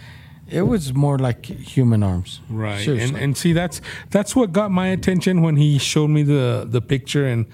it 0.48 0.62
was 0.62 0.94
more 0.94 1.18
like 1.18 1.46
human 1.46 2.02
arms. 2.02 2.40
Right. 2.48 2.74
And 2.76 2.84
Seriously. 2.84 3.22
and 3.22 3.36
see 3.36 3.52
that's 3.52 3.80
that's 4.10 4.34
what 4.34 4.52
got 4.52 4.70
my 4.70 4.88
attention 4.88 5.42
when 5.42 5.56
he 5.56 5.78
showed 5.78 6.08
me 6.08 6.22
the 6.22 6.66
the 6.68 6.80
picture 6.80 7.26
and 7.26 7.46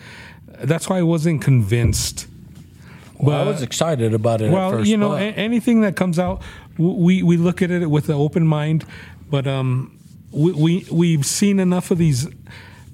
that's 0.65 0.89
why 0.89 0.99
I 0.99 1.03
wasn't 1.03 1.43
convinced. 1.43 2.27
Well, 3.21 3.41
I 3.41 3.45
was 3.47 3.63
excited 3.63 4.15
about 4.15 4.41
it. 4.41 4.51
Well, 4.51 4.71
at 4.73 4.79
first, 4.79 4.91
you 4.91 4.97
know, 4.97 5.15
a- 5.15 5.33
anything 5.33 5.81
that 5.83 5.97
comes 5.97 6.19
out, 6.19 6.43
we 6.79 7.23
we 7.23 7.37
look 7.37 7.63
at 7.63 7.71
it 7.71 7.91
with 7.91 8.09
an 8.09 8.15
open 8.17 8.47
mind. 8.47 8.85
But 9.31 9.47
um, 9.47 9.99
we, 10.31 10.53
we 10.53 10.87
we've 10.91 11.27
seen 11.27 11.59
enough 11.61 11.91
of 11.91 11.99
these 11.99 12.29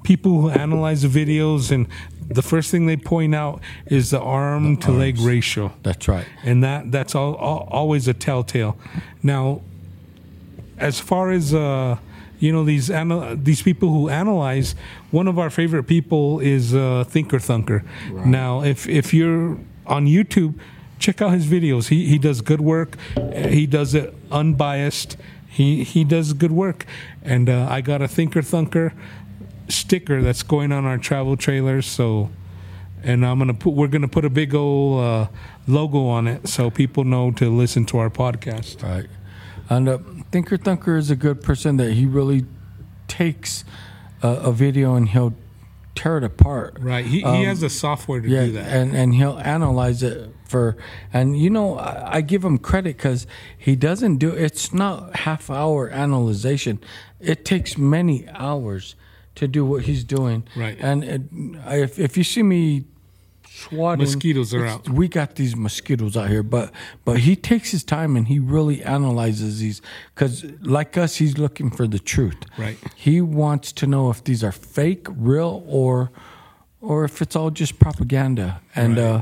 people 0.05 0.41
who 0.41 0.51
analyze 0.51 1.03
the 1.03 1.09
videos, 1.09 1.71
and 1.71 1.87
the 2.29 2.43
first 2.43 2.71
thing 2.71 2.87
they 2.87 2.97
point 2.97 3.35
out 3.35 3.61
is 3.87 4.11
the 4.11 4.21
arm 4.21 4.77
to 4.79 4.91
leg 4.91 5.19
ratio, 5.19 5.73
that's 5.83 6.09
right. 6.09 6.27
and 6.45 6.63
that 6.65 6.91
that's 6.91 7.15
all, 7.15 7.35
all 7.35 7.69
always 7.71 8.09
a 8.09 8.15
telltale. 8.15 8.77
Now, 9.23 9.61
as 10.79 10.99
far 11.01 11.31
as 11.31 11.53
uh, 11.55 11.99
you 12.39 12.53
know, 12.53 12.65
these 12.65 12.91
anal- 12.91 13.37
these 13.37 13.63
people 13.63 13.91
who 13.91 14.09
analyze, 14.09 14.75
one 15.11 15.29
of 15.29 15.39
our 15.39 15.51
favorite 15.51 15.85
people 15.85 16.41
is 16.41 16.75
uh, 16.75 17.05
Thinker 17.07 17.39
Thunker. 17.39 17.85
Now, 18.25 18.63
if 18.63 18.89
if 18.89 19.13
you're 19.15 19.59
on 19.87 20.07
YouTube, 20.07 20.59
check 20.99 21.21
out 21.21 21.33
his 21.33 21.47
videos. 21.47 21.89
He 21.89 22.07
he 22.07 22.19
does 22.19 22.41
good 22.41 22.61
work. 22.61 22.97
He 23.35 23.67
does 23.67 23.95
it 23.95 24.15
unbiased. 24.31 25.17
He 25.49 25.85
he 25.85 26.05
does 26.05 26.33
good 26.33 26.53
work, 26.53 26.87
and 27.23 27.49
uh, 27.49 27.67
I 27.69 27.81
got 27.81 28.01
a 28.01 28.09
Thinker 28.09 28.41
Thunker 28.41 28.93
sticker 29.69 30.23
that's 30.23 30.43
going 30.43 30.73
on 30.73 30.85
our 30.85 30.99
travel 30.99 31.37
trailers. 31.37 31.87
So, 31.87 32.31
and 33.03 33.27
I'm 33.27 33.39
gonna 33.39 33.55
put 33.55 33.75
we're 33.75 33.89
gonna 33.89 34.09
put 34.09 34.25
a 34.25 34.31
big 34.31 34.55
old 34.55 35.05
uh, 35.05 35.29
logo 35.67 36.07
on 36.07 36.27
it 36.27 36.49
so 36.49 36.71
people 36.71 37.05
know 37.05 37.31
to 37.33 37.51
listen 37.51 37.85
to 37.87 37.99
our 37.99 38.11
podcast. 38.11 38.83
Right. 38.83 39.11
And 39.69 39.89
uh, 39.89 39.99
Thinker 40.31 40.57
Thunker 40.57 40.99
is 40.99 41.11
a 41.11 41.17
good 41.17 41.43
person 41.43 41.77
that 41.77 41.93
he 41.93 42.07
really 42.07 42.47
takes 43.09 43.65
a 44.23 44.53
video 44.53 44.95
and 44.95 45.09
he'll 45.09 45.35
tear 45.95 46.19
it 46.19 46.25
apart. 46.25 46.79
Right. 46.81 47.05
He, 47.05 47.21
he 47.21 47.43
has 47.45 47.61
the 47.61 47.71
software 47.71 48.21
to 48.21 48.27
Um, 48.27 48.33
Yeah, 48.33 48.47
do 48.47 48.53
that. 48.53 48.67
and 48.69 48.95
and 48.97 49.15
he'll 49.15 49.39
analyze 49.39 50.03
it 50.03 50.31
for, 50.49 50.77
and 51.13 51.37
you 51.39 51.49
know, 51.51 51.79
I, 51.79 52.17
I 52.17 52.21
give 52.21 52.45
him 52.45 52.59
credit 52.59 52.97
because 52.97 53.27
he 53.57 53.77
doesn't 53.77 54.17
do. 54.19 54.31
It's 54.31 54.73
not 54.73 55.17
half 55.17 55.51
hour 55.51 55.89
analyzation. 55.89 56.79
It 57.21 57.45
takes 57.45 57.77
many 57.79 58.27
hours 58.31 58.95
to 59.37 59.49
do 59.49 59.65
what 59.65 59.83
he's 59.85 60.05
doing. 60.05 60.45
Right. 60.57 60.77
And 60.81 61.05
it, 61.05 61.23
if 61.69 61.99
if 61.99 62.17
you 62.17 62.25
see 62.25 62.43
me 62.43 62.85
swatting, 63.55 64.05
Mosquitoes 64.05 64.53
are 64.55 64.65
it's- 64.65 64.75
out. 64.75 64.89
We 64.89 65.09
got 65.09 65.37
these 65.37 65.55
mosquitoes 65.57 66.17
out 66.17 66.29
here, 66.31 66.43
but 66.43 66.73
but 67.05 67.19
he 67.21 67.37
takes 67.37 67.71
his 67.71 67.85
time 67.85 68.17
and 68.17 68.27
he 68.29 68.39
really 68.39 68.83
analyzes 68.83 69.61
these 69.61 69.83
because, 70.15 70.45
like 70.61 70.97
us, 70.97 71.17
he's 71.17 71.39
looking 71.39 71.71
for 71.71 71.87
the 71.87 71.99
truth. 71.99 72.37
Right. 72.59 72.79
He 72.97 73.21
wants 73.21 73.73
to 73.73 73.87
know 73.87 74.11
if 74.11 74.25
these 74.25 74.43
are 74.43 74.53
fake, 74.53 75.07
real, 75.11 75.63
or 75.67 76.11
or 76.81 77.05
if 77.05 77.23
it's 77.23 77.37
all 77.37 77.51
just 77.51 77.79
propaganda. 77.79 78.61
And 78.75 78.99
uh, 78.99 79.21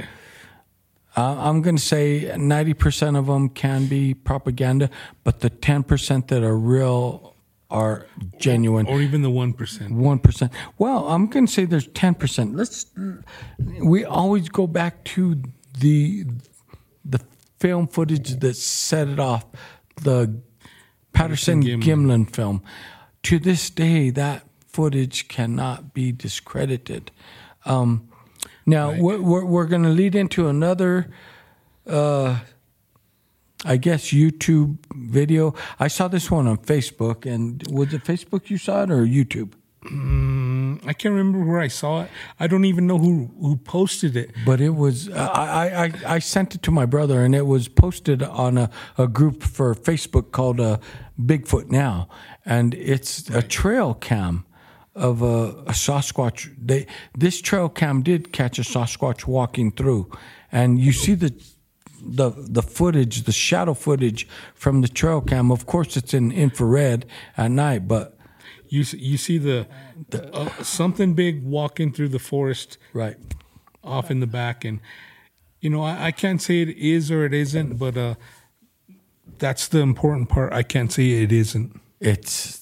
I- 1.16 1.48
I'm 1.48 1.60
going 1.62 1.76
to 1.76 1.82
say 1.82 2.32
90% 2.34 3.18
of 3.18 3.26
them 3.26 3.48
can 3.50 3.86
be 3.86 4.14
propaganda, 4.14 4.88
but 5.24 5.40
the 5.40 5.50
10% 5.50 6.28
that 6.28 6.42
are 6.42 6.56
real 6.56 7.29
are 7.70 8.06
genuine. 8.38 8.86
or 8.86 9.00
even 9.00 9.22
the 9.22 9.30
one 9.30 9.52
percent. 9.52 9.92
One 9.92 10.18
percent. 10.18 10.52
Well, 10.78 11.08
I'm 11.08 11.26
going 11.26 11.46
to 11.46 11.52
say 11.52 11.64
there's 11.64 11.86
ten 11.88 12.14
percent. 12.14 12.56
Let's. 12.56 12.86
We 13.80 14.04
always 14.04 14.48
go 14.48 14.66
back 14.66 15.04
to 15.04 15.40
the 15.78 16.26
the 17.04 17.20
film 17.58 17.86
footage 17.86 18.38
that 18.40 18.56
set 18.56 19.08
it 19.08 19.20
off, 19.20 19.44
the 20.02 20.40
Patterson 21.12 21.62
Gimlin. 21.62 21.82
Gimlin 21.82 22.34
film. 22.34 22.62
To 23.24 23.38
this 23.38 23.70
day, 23.70 24.10
that 24.10 24.44
footage 24.66 25.28
cannot 25.28 25.92
be 25.92 26.12
discredited. 26.12 27.10
Um, 27.64 28.08
now 28.66 28.94
we're 28.96 29.20
we're, 29.20 29.44
we're 29.44 29.66
going 29.66 29.82
to 29.82 29.90
lead 29.90 30.14
into 30.14 30.48
another. 30.48 31.10
Uh, 31.86 32.40
I 33.64 33.76
guess 33.76 34.06
YouTube 34.06 34.78
video. 34.94 35.54
I 35.78 35.88
saw 35.88 36.08
this 36.08 36.30
one 36.30 36.46
on 36.46 36.58
Facebook, 36.58 37.26
and 37.26 37.62
was 37.70 37.92
it 37.92 38.04
Facebook 38.04 38.48
you 38.48 38.58
saw 38.58 38.84
it 38.84 38.90
or 38.90 39.04
YouTube? 39.04 39.52
I 39.82 40.92
can't 40.92 41.14
remember 41.14 41.42
where 41.44 41.60
I 41.60 41.68
saw 41.68 42.02
it. 42.02 42.10
I 42.38 42.46
don't 42.46 42.66
even 42.66 42.86
know 42.86 42.98
who 42.98 43.30
who 43.40 43.56
posted 43.56 44.16
it. 44.16 44.30
But 44.44 44.60
it 44.60 44.70
was 44.70 45.10
I, 45.10 45.24
I, 45.26 45.84
I, 45.84 45.92
I 46.06 46.18
sent 46.18 46.54
it 46.54 46.62
to 46.64 46.70
my 46.70 46.86
brother, 46.86 47.24
and 47.24 47.34
it 47.34 47.46
was 47.46 47.68
posted 47.68 48.22
on 48.22 48.58
a, 48.58 48.70
a 48.98 49.06
group 49.06 49.42
for 49.42 49.74
Facebook 49.74 50.32
called 50.32 50.60
uh, 50.60 50.78
Bigfoot 51.18 51.70
Now, 51.70 52.08
and 52.44 52.74
it's 52.74 53.28
a 53.30 53.42
trail 53.42 53.94
cam 53.94 54.44
of 54.94 55.22
a, 55.22 55.50
a 55.66 55.72
Sasquatch. 55.72 56.54
They 56.58 56.86
this 57.16 57.40
trail 57.40 57.68
cam 57.68 58.02
did 58.02 58.32
catch 58.32 58.58
a 58.58 58.62
Sasquatch 58.62 59.26
walking 59.26 59.72
through, 59.72 60.10
and 60.52 60.78
you 60.78 60.92
see 60.92 61.14
the 61.14 61.32
the 62.02 62.30
the 62.36 62.62
footage, 62.62 63.22
the 63.24 63.32
shadow 63.32 63.74
footage 63.74 64.26
from 64.54 64.80
the 64.80 64.88
trail 64.88 65.20
cam. 65.20 65.50
Of 65.50 65.66
course, 65.66 65.96
it's 65.96 66.14
in 66.14 66.32
infrared 66.32 67.06
at 67.36 67.50
night, 67.50 67.86
but 67.88 68.16
You 68.72 68.84
you 68.96 69.18
see 69.18 69.38
the, 69.38 69.66
uh, 70.12 70.62
something 70.62 71.14
big 71.14 71.42
walking 71.42 71.92
through 71.92 72.10
the 72.10 72.20
forest 72.20 72.78
right. 72.94 73.16
off 73.82 74.10
in 74.10 74.20
the 74.20 74.28
back, 74.28 74.64
and 74.64 74.78
you 75.60 75.70
know 75.70 75.82
I, 75.82 76.06
I 76.06 76.10
can't 76.12 76.40
say 76.40 76.62
it 76.62 76.68
is 76.78 77.10
or 77.10 77.24
it 77.24 77.34
isn't, 77.34 77.78
but 77.78 77.96
uh, 77.96 78.14
that's 79.38 79.66
the 79.68 79.80
important 79.80 80.28
part. 80.28 80.52
I 80.52 80.62
can't 80.62 80.92
say 80.92 81.22
it 81.22 81.32
isn't. 81.32 81.80
It's 81.98 82.59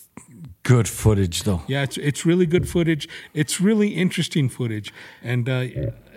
good 0.69 0.87
footage, 0.87 1.45
though. 1.45 1.63
Yeah, 1.67 1.83
it's 1.83 1.97
it's 1.97 2.27
really 2.27 2.47
good 2.47 2.69
footage. 2.69 3.09
It's 3.33 3.61
really 3.61 3.89
interesting 3.89 4.51
footage. 4.51 4.93
And 5.23 5.49
uh, 5.49 5.65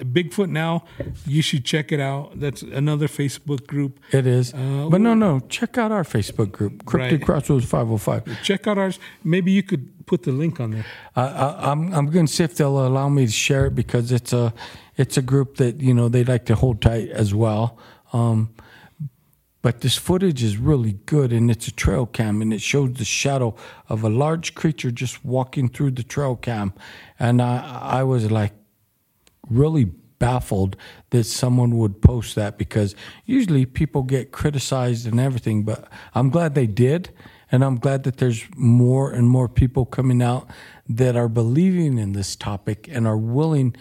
Bigfoot 0.02 0.50
now, 0.50 0.84
you 1.26 1.42
should 1.42 1.64
check 1.64 1.92
it 1.92 2.00
out. 2.00 2.40
That's 2.40 2.62
another 2.62 3.08
Facebook 3.08 3.66
group. 3.66 4.00
It 4.12 4.28
is. 4.28 4.54
Uh, 4.54 4.88
but 4.92 5.00
no, 5.00 5.14
no. 5.14 5.40
Check 5.48 5.78
out 5.78 5.92
our 5.92 6.04
Facebook 6.04 6.52
group, 6.52 6.84
Cryptid 6.86 7.12
Right. 7.12 7.26
Crossroads 7.26 7.66
505. 7.66 8.44
Check 8.44 8.68
out 8.68 8.78
ours. 8.78 9.00
Maybe 9.24 9.52
you 9.52 9.64
could 9.64 10.06
put 10.06 10.24
the 10.24 10.32
link 10.34 10.60
on 10.60 10.72
there. 10.72 10.86
I, 11.16 11.24
I, 11.24 11.72
I'm 11.72 11.94
I'm 11.94 12.08
going 12.10 12.26
to 12.26 12.34
see 12.34 12.44
if 12.44 12.56
they'll 12.56 12.86
allow 12.86 13.08
me 13.10 13.26
to 13.26 13.32
share 13.32 13.68
it 13.68 13.76
because 13.76 14.12
it's 14.12 14.34
a 14.34 14.54
it's 14.98 15.18
a 15.18 15.22
group 15.22 15.56
that 15.58 15.80
you 15.82 15.94
know 15.94 16.10
they 16.10 16.24
like 16.26 16.46
to 16.46 16.56
hold 16.56 16.82
tight 16.82 17.10
as 17.10 17.34
well. 17.34 17.78
Um, 18.12 18.50
but 19.62 19.82
this 19.82 19.98
footage 19.98 20.44
is 20.44 20.58
really 20.58 20.94
good, 21.06 21.32
and 21.32 21.52
it's 21.52 21.68
a 21.68 21.72
trail 21.72 22.06
cam, 22.06 22.42
and 22.42 22.54
it 22.54 22.62
shows 22.62 22.94
the 22.94 23.06
shadow 23.06 23.56
of 23.90 24.04
a 24.04 24.10
large 24.10 24.56
creature 24.56 24.92
just 24.92 25.24
walking 25.24 25.70
through 25.70 25.92
the 25.92 26.04
trail 26.04 26.36
cam, 26.36 26.74
and 27.20 27.42
I 27.42 28.00
I 28.00 28.04
was 28.04 28.32
like 28.32 28.54
really 29.50 29.86
baffled 30.20 30.76
that 31.10 31.24
someone 31.24 31.78
would 31.78 32.02
post 32.02 32.36
that 32.36 32.58
because 32.58 32.96
usually 33.26 33.66
people 33.66 34.04
get 34.04 34.32
criticized 34.32 35.08
and 35.08 35.20
everything, 35.20 35.64
but 35.64 35.90
I'm 36.14 36.30
glad 36.30 36.54
they 36.56 36.68
did. 36.68 37.10
And 37.54 37.66
I'm 37.66 37.80
glad 37.80 38.04
that 38.04 38.16
there's 38.18 38.46
more 38.56 39.12
and 39.12 39.30
more 39.30 39.50
people 39.50 39.86
coming 39.86 40.22
out 40.22 40.48
that 40.88 41.18
are 41.18 41.28
believing 41.28 41.98
in 41.98 42.14
this 42.14 42.38
topic 42.38 42.88
and 42.90 43.06
are 43.06 43.18
willing 43.18 43.76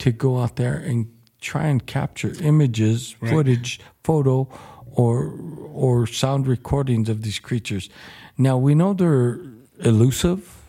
to 0.00 0.12
go 0.12 0.40
out 0.40 0.56
there 0.56 0.74
and 0.76 1.10
try 1.40 1.68
and 1.68 1.86
capture 1.86 2.34
images, 2.42 3.16
footage, 3.20 3.80
photo, 4.02 4.46
or 4.96 5.34
or 5.72 6.06
sound 6.06 6.46
recordings 6.46 7.08
of 7.08 7.22
these 7.22 7.38
creatures. 7.38 7.90
Now 8.36 8.56
we 8.56 8.74
know 8.74 8.94
they're 8.94 9.40
elusive 9.80 10.64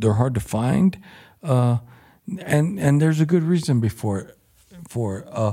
they're 0.00 0.14
hard 0.14 0.34
to 0.34 0.40
find, 0.40 0.96
uh, 1.42 1.78
and 2.40 2.78
and 2.78 3.02
there's 3.02 3.20
a 3.20 3.26
good 3.26 3.42
reason 3.42 3.80
before. 3.80 4.32
For 4.88 5.26
uh, 5.30 5.52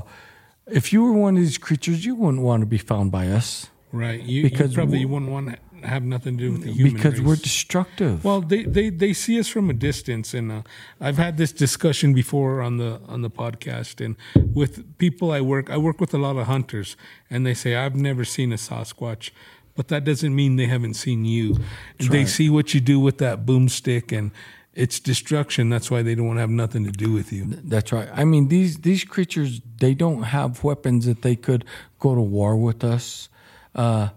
if 0.66 0.92
you 0.92 1.02
were 1.02 1.12
one 1.12 1.36
of 1.36 1.42
these 1.42 1.58
creatures, 1.58 2.04
you 2.04 2.14
wouldn't 2.14 2.42
want 2.42 2.60
to 2.62 2.66
be 2.66 2.78
found 2.78 3.10
by 3.10 3.28
us 3.28 3.68
Right. 3.92 4.20
You, 4.20 4.42
Because 4.42 4.72
you 4.72 4.76
probably 4.76 4.98
you 4.98 5.08
wouldn't 5.08 5.30
want 5.30 5.48
to 5.48 5.58
have 5.86 6.02
nothing 6.02 6.36
to 6.38 6.44
do 6.44 6.52
with 6.52 6.64
the 6.64 6.72
human 6.72 6.94
because 6.94 7.18
race. 7.18 7.26
we're 7.26 7.36
destructive. 7.36 8.24
Well, 8.24 8.40
they, 8.40 8.64
they, 8.64 8.90
they 8.90 9.12
see 9.12 9.38
us 9.38 9.48
from 9.48 9.70
a 9.70 9.72
distance, 9.72 10.34
and 10.34 10.50
uh, 10.50 10.62
I've 11.00 11.18
had 11.18 11.36
this 11.36 11.52
discussion 11.52 12.14
before 12.14 12.60
on 12.60 12.76
the 12.78 13.00
on 13.08 13.22
the 13.22 13.30
podcast, 13.30 14.04
and 14.04 14.16
with 14.54 14.98
people 14.98 15.32
I 15.32 15.40
work. 15.40 15.70
I 15.70 15.76
work 15.76 16.00
with 16.00 16.12
a 16.14 16.18
lot 16.18 16.36
of 16.36 16.46
hunters, 16.46 16.96
and 17.30 17.46
they 17.46 17.54
say 17.54 17.74
I've 17.74 17.96
never 17.96 18.24
seen 18.24 18.52
a 18.52 18.56
Sasquatch, 18.56 19.30
but 19.74 19.88
that 19.88 20.04
doesn't 20.04 20.34
mean 20.34 20.56
they 20.56 20.66
haven't 20.66 20.94
seen 20.94 21.24
you. 21.24 21.56
they 21.98 22.18
right. 22.18 22.28
see 22.28 22.50
what 22.50 22.74
you 22.74 22.80
do 22.80 22.98
with 22.98 23.18
that 23.18 23.46
boomstick, 23.46 24.16
and 24.16 24.30
it's 24.76 25.00
destruction. 25.00 25.70
That's 25.70 25.90
why 25.90 26.02
they 26.02 26.14
don't 26.14 26.26
want 26.26 26.36
to 26.36 26.42
have 26.42 26.50
nothing 26.50 26.84
to 26.84 26.92
do 26.92 27.12
with 27.12 27.32
you. 27.32 27.46
That's 27.46 27.92
right. 27.92 28.08
I 28.12 28.24
mean 28.24 28.48
these 28.48 28.78
these 28.78 29.04
creatures 29.04 29.60
they 29.78 29.94
don't 29.94 30.24
have 30.24 30.62
weapons 30.62 31.06
that 31.06 31.22
they 31.22 31.34
could 31.34 31.64
go 31.98 32.14
to 32.14 32.20
war 32.20 32.56
with 32.56 32.84
us. 32.84 33.28
Uh, 33.74 34.08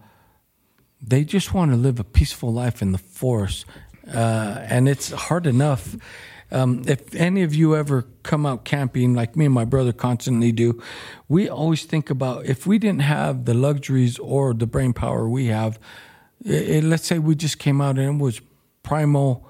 they 1.02 1.24
just 1.24 1.54
want 1.54 1.70
to 1.70 1.76
live 1.76 1.98
a 2.00 2.04
peaceful 2.04 2.52
life 2.52 2.82
in 2.82 2.92
the 2.92 2.98
forest, 2.98 3.64
uh, 4.08 4.58
and 4.68 4.88
it's 4.88 5.10
hard 5.12 5.46
enough. 5.46 5.96
Um, 6.52 6.82
if 6.88 7.14
any 7.14 7.42
of 7.42 7.54
you 7.54 7.76
ever 7.76 8.06
come 8.24 8.44
out 8.44 8.64
camping, 8.64 9.14
like 9.14 9.36
me 9.36 9.44
and 9.44 9.54
my 9.54 9.64
brother 9.64 9.92
constantly 9.92 10.50
do, 10.52 10.82
we 11.28 11.48
always 11.48 11.84
think 11.84 12.10
about 12.10 12.44
if 12.44 12.66
we 12.66 12.78
didn't 12.78 13.02
have 13.02 13.44
the 13.44 13.54
luxuries 13.54 14.18
or 14.18 14.52
the 14.52 14.66
brain 14.66 14.92
power 14.92 15.28
we 15.28 15.46
have. 15.46 15.78
i 16.48 16.76
i- 16.76 16.80
let's 16.80 17.06
say 17.06 17.18
we 17.20 17.34
just 17.36 17.58
came 17.58 17.80
out 17.80 17.98
and 17.98 18.20
it 18.20 18.22
was 18.24 18.40
primal 18.82 19.46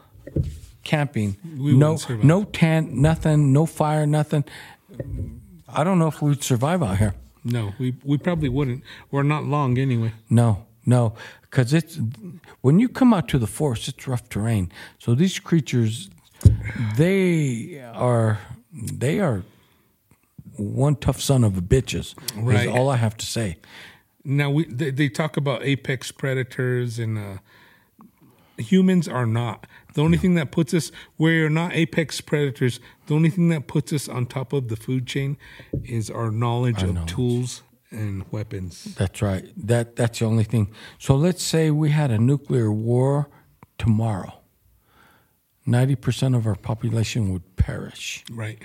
camping, 0.84 1.36
We 1.58 1.72
no 1.76 1.96
no 2.22 2.44
tent, 2.44 2.92
nothing, 2.92 3.52
no 3.52 3.66
fire, 3.66 4.06
nothing. 4.06 4.44
I 5.68 5.84
don't 5.84 5.98
know 5.98 6.08
if 6.08 6.20
we'd 6.20 6.42
survive 6.42 6.82
out 6.82 6.98
here. 6.98 7.14
No, 7.44 7.72
we 7.78 7.94
we 8.04 8.18
probably 8.18 8.48
wouldn't. 8.48 8.82
We're 9.10 9.22
not 9.22 9.44
long 9.44 9.78
anyway. 9.78 10.12
No, 10.28 10.66
no, 10.84 11.14
because 11.50 11.72
it's 11.72 11.98
when 12.60 12.78
you 12.78 12.88
come 12.88 13.12
out 13.12 13.28
to 13.28 13.38
the 13.38 13.46
forest, 13.46 13.88
it's 13.88 14.06
rough 14.06 14.28
terrain. 14.28 14.70
So 14.98 15.14
these 15.14 15.38
creatures, 15.38 16.08
they 16.96 17.82
are 17.94 18.38
they 18.72 19.18
are 19.18 19.42
one 20.56 20.94
tough 20.96 21.20
son 21.20 21.42
of 21.42 21.58
a 21.58 21.62
bitches. 21.62 22.14
Right. 22.36 22.66
Is 22.68 22.74
all 22.74 22.88
I 22.88 22.96
have 22.96 23.16
to 23.16 23.26
say. 23.26 23.56
Now 24.24 24.50
we 24.50 24.64
they, 24.66 24.90
they 24.90 25.08
talk 25.08 25.36
about 25.36 25.64
apex 25.64 26.12
predators 26.12 26.98
and 26.98 27.18
uh, 27.18 27.38
humans 28.56 29.08
are 29.08 29.26
not. 29.26 29.66
The 29.94 30.02
only 30.02 30.18
thing 30.18 30.36
that 30.36 30.52
puts 30.52 30.72
us 30.72 30.92
we're 31.18 31.50
not 31.50 31.74
apex 31.74 32.20
predators. 32.20 32.78
The 33.06 33.14
only 33.14 33.30
thing 33.30 33.48
that 33.48 33.66
puts 33.66 33.92
us 33.92 34.08
on 34.08 34.26
top 34.26 34.52
of 34.52 34.68
the 34.68 34.76
food 34.76 35.06
chain 35.06 35.36
is 35.82 36.10
our 36.10 36.30
knowledge 36.30 36.84
of 36.84 37.06
tools 37.06 37.62
and 37.90 38.24
weapons. 38.30 38.84
That's 38.96 39.20
right. 39.22 39.50
That 39.56 39.96
that's 39.96 40.18
the 40.20 40.24
only 40.26 40.44
thing. 40.44 40.72
So 40.98 41.16
let's 41.16 41.42
say 41.42 41.70
we 41.70 41.90
had 41.90 42.10
a 42.10 42.18
nuclear 42.18 42.70
war 42.70 43.28
tomorrow. 43.78 44.34
Ninety 45.66 45.96
percent 45.96 46.34
of 46.34 46.46
our 46.46 46.54
population 46.54 47.32
would 47.32 47.56
perish. 47.56 48.24
Right. 48.30 48.62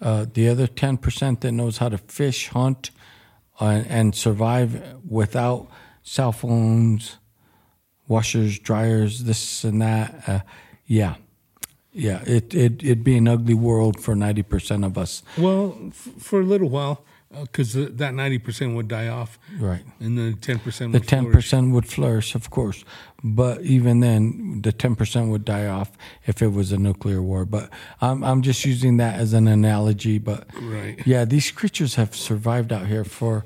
Uh, 0.00 0.26
the 0.34 0.48
other 0.48 0.66
10% 0.66 1.40
that 1.42 1.52
knows 1.52 1.78
how 1.78 1.88
to 1.88 1.96
fish, 1.96 2.48
hunt, 2.48 2.90
uh, 3.60 3.84
and 3.88 4.16
survive 4.16 4.96
without 5.08 5.68
cell 6.02 6.32
phones, 6.32 7.18
washers, 8.08 8.58
dryers, 8.58 9.22
this 9.22 9.62
and 9.62 9.80
that. 9.80 10.28
Uh, 10.28 10.40
yeah. 10.86 11.14
Yeah. 11.92 12.20
It, 12.26 12.52
it, 12.52 12.82
it'd 12.82 13.04
be 13.04 13.16
an 13.16 13.28
ugly 13.28 13.54
world 13.54 14.00
for 14.00 14.16
90% 14.16 14.84
of 14.84 14.98
us. 14.98 15.22
Well, 15.38 15.78
f- 15.86 16.08
for 16.18 16.40
a 16.40 16.44
little 16.44 16.68
while, 16.68 17.04
because 17.40 17.72
that 17.74 18.14
ninety 18.14 18.38
percent 18.38 18.74
would 18.74 18.88
die 18.88 19.08
off, 19.08 19.38
Right. 19.58 19.82
and 20.00 20.18
the 20.18 20.34
ten 20.40 20.58
percent 20.58 20.92
The 20.92 20.98
would 20.98 21.08
ten 21.08 21.22
flourish. 21.24 21.34
percent 21.34 21.72
would 21.72 21.86
flourish, 21.86 22.34
of 22.34 22.50
course, 22.50 22.84
but 23.24 23.62
even 23.62 24.00
then, 24.00 24.60
the 24.62 24.72
ten 24.72 24.94
percent 24.96 25.30
would 25.30 25.44
die 25.44 25.66
off 25.66 25.92
if 26.26 26.42
it 26.42 26.48
was 26.52 26.72
a 26.72 26.78
nuclear 26.78 27.22
war. 27.22 27.44
But 27.44 27.70
I'm 28.00 28.22
I'm 28.22 28.42
just 28.42 28.64
using 28.64 28.98
that 28.98 29.18
as 29.18 29.32
an 29.32 29.48
analogy. 29.48 30.18
But 30.18 30.46
Right. 30.60 31.00
yeah, 31.06 31.24
these 31.24 31.50
creatures 31.50 31.94
have 31.96 32.14
survived 32.14 32.72
out 32.72 32.86
here 32.86 33.04
for 33.04 33.44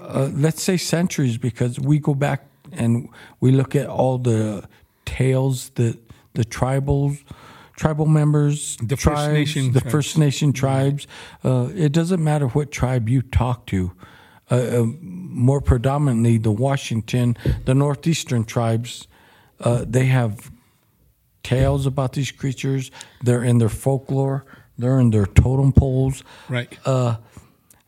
uh, 0.00 0.28
let's 0.34 0.62
say 0.62 0.76
centuries 0.76 1.38
because 1.38 1.78
we 1.80 1.98
go 1.98 2.14
back 2.14 2.44
and 2.72 3.08
we 3.40 3.50
look 3.52 3.74
at 3.76 3.86
all 3.86 4.18
the 4.18 4.68
tales 5.04 5.70
that 5.74 5.96
the 6.34 6.44
tribals. 6.44 7.22
Tribal 7.76 8.06
members, 8.06 8.76
The 8.78 8.96
First 8.96 9.30
Nation 9.30 9.72
the 9.72 9.80
tribes. 9.80 9.92
First 9.92 10.18
Nation 10.18 10.52
tribes. 10.52 11.06
Uh, 11.44 11.68
it 11.74 11.92
doesn't 11.92 12.22
matter 12.24 12.48
what 12.48 12.72
tribe 12.72 13.08
you 13.08 13.22
talk 13.22 13.66
to 13.66 13.92
uh, 14.48 14.54
uh, 14.54 14.86
more 15.00 15.60
predominantly 15.60 16.38
the 16.38 16.52
Washington, 16.52 17.36
the 17.64 17.74
northeastern 17.74 18.44
tribes, 18.44 19.08
uh, 19.60 19.84
they 19.86 20.06
have 20.06 20.52
tales 21.42 21.86
about 21.86 22.12
these 22.12 22.30
creatures. 22.30 22.90
They're 23.22 23.42
in 23.42 23.58
their 23.58 23.68
folklore. 23.68 24.44
They're 24.78 25.00
in 25.00 25.10
their 25.10 25.26
totem 25.26 25.72
poles. 25.72 26.22
Right. 26.48 26.78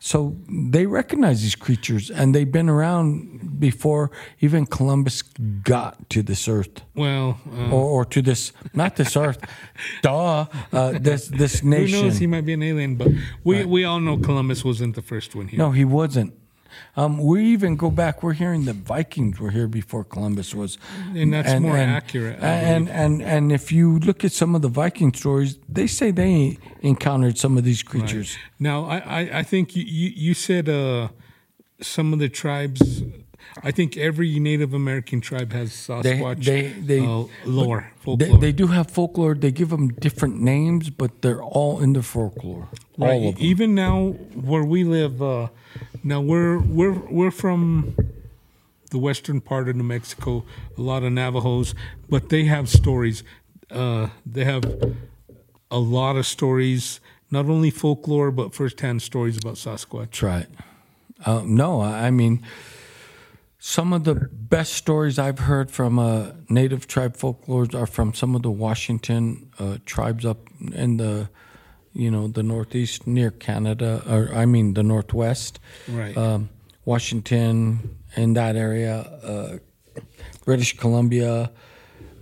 So 0.01 0.37
they 0.49 0.85
recognize 0.85 1.41
these 1.41 1.55
creatures, 1.55 2.09
and 2.09 2.33
they've 2.33 2.49
been 2.49 2.69
around 2.69 3.59
before 3.59 4.11
even 4.39 4.65
Columbus 4.65 5.21
got 5.21 6.09
to 6.11 6.23
this 6.23 6.47
earth, 6.47 6.81
well, 6.95 7.37
uh, 7.53 7.69
or, 7.69 7.83
or 7.83 8.05
to 8.05 8.21
this 8.21 8.53
not 8.73 8.95
this 8.95 9.17
earth, 9.17 9.39
duh, 10.01 10.45
uh, 10.71 10.97
this 10.99 11.27
this 11.27 11.59
who 11.59 11.69
nation. 11.69 12.01
knows? 12.05 12.17
He 12.17 12.27
might 12.27 12.45
be 12.45 12.53
an 12.53 12.63
alien, 12.63 12.95
but 12.95 13.09
we 13.43 13.65
we 13.65 13.83
all 13.83 13.99
know 13.99 14.17
Columbus 14.17 14.63
wasn't 14.63 14.95
the 14.95 15.01
first 15.01 15.35
one 15.35 15.49
here. 15.49 15.57
No, 15.57 15.71
he 15.71 15.83
wasn't. 15.83 16.33
Um, 16.95 17.17
we 17.17 17.45
even 17.45 17.75
go 17.75 17.91
back. 17.91 18.23
We're 18.23 18.33
hearing 18.33 18.65
the 18.65 18.73
Vikings 18.73 19.39
were 19.39 19.51
here 19.51 19.67
before 19.67 20.03
Columbus 20.03 20.53
was, 20.53 20.77
And 21.15 21.33
that's 21.33 21.59
more 21.59 21.77
accurate, 21.77 22.41
I 22.41 22.47
And, 22.47 22.89
and 22.89 23.21
and 23.21 23.51
if 23.51 23.71
you 23.71 23.99
look 23.99 24.23
at 24.23 24.31
some 24.31 24.55
of 24.55 24.61
the 24.61 24.69
Viking 24.69 25.13
stories, 25.13 25.57
they 25.67 25.87
say 25.87 26.11
they 26.11 26.57
encountered 26.81 27.37
some 27.37 27.57
of 27.57 27.63
these 27.63 27.83
creatures. 27.83 28.37
Now, 28.59 28.85
I, 28.85 28.97
I, 28.97 29.39
I 29.39 29.43
think 29.43 29.75
you, 29.75 29.83
you, 29.83 30.09
you 30.15 30.33
said 30.33 30.69
uh, 30.69 31.09
some 31.81 32.13
of 32.13 32.19
the 32.19 32.29
tribes. 32.29 33.03
I 33.63 33.71
think 33.71 33.97
every 33.97 34.39
Native 34.39 34.73
American 34.73 35.21
tribe 35.21 35.51
has 35.53 35.71
Sasquatch 35.71 36.43
they- 36.45 36.69
they- 36.69 37.05
uh, 37.05 37.25
lore, 37.45 37.91
They, 38.17 38.35
they 38.37 38.51
do 38.51 38.67
have 38.67 38.89
folklore. 38.89 39.35
They 39.35 39.51
give 39.51 39.69
them 39.69 39.89
different 39.89 40.41
names, 40.41 40.89
but 40.89 41.21
they're 41.21 41.43
all 41.43 41.79
in 41.81 41.93
the 41.93 42.01
folklore. 42.03 42.67
right. 42.97 43.09
All 43.11 43.29
of 43.29 43.35
them. 43.35 43.43
Even 43.43 43.75
now, 43.75 44.09
where 44.49 44.63
we 44.63 44.83
live, 44.83 45.21
uh, 45.21 45.47
now 46.03 46.21
we're 46.21 46.57
we're 46.59 46.93
we're 47.09 47.31
from 47.31 47.95
the 48.91 48.97
western 48.97 49.39
part 49.41 49.69
of 49.69 49.75
New 49.75 49.83
Mexico. 49.83 50.43
A 50.77 50.81
lot 50.81 51.03
of 51.03 51.11
Navajos, 51.11 51.75
but 52.09 52.29
they 52.29 52.45
have 52.45 52.67
stories. 52.69 53.23
Uh, 53.69 54.07
they 54.25 54.45
have 54.45 54.63
a 55.69 55.77
lot 55.79 56.15
of 56.15 56.25
stories, 56.25 56.99
not 57.29 57.45
only 57.45 57.69
folklore 57.69 58.31
but 58.31 58.53
firsthand 58.55 59.01
stories 59.01 59.37
about 59.37 59.55
Sasquatch. 59.55 60.05
That's 60.11 60.23
right. 60.23 60.47
Uh, 61.25 61.43
no, 61.45 61.81
I 61.81 62.07
I 62.07 62.11
mean, 62.11 62.41
some 63.61 63.91
of 63.91 64.05
the 64.05 64.15
best 64.31 64.73
stories 64.73 65.19
I've 65.19 65.39
heard 65.39 65.69
from 65.69 65.99
uh, 65.99 66.31
native 66.49 66.87
tribe 66.87 67.17
folklores 67.17 67.75
are 67.75 67.85
from 67.85 68.13
some 68.13 68.33
of 68.35 68.41
the 68.41 68.49
Washington 68.51 69.51
uh, 69.59 69.77
tribes 69.85 70.25
up 70.25 70.47
in 70.73 70.95
the, 70.97 71.29
you 71.93 72.09
know, 72.09 72.29
the 72.29 72.41
northeast 72.41 73.05
near 73.05 73.31
Canada, 73.31 74.01
or 74.07 74.33
I 74.33 74.45
mean 74.45 74.73
the 74.75 74.83
northwest, 74.83 75.59
Right. 75.89 76.15
um, 76.17 76.49
Washington 76.85 77.97
in 78.15 78.33
that 78.33 78.55
area, 78.55 78.99
uh, 79.01 79.57
British 80.45 80.77
Columbia, 80.77 81.51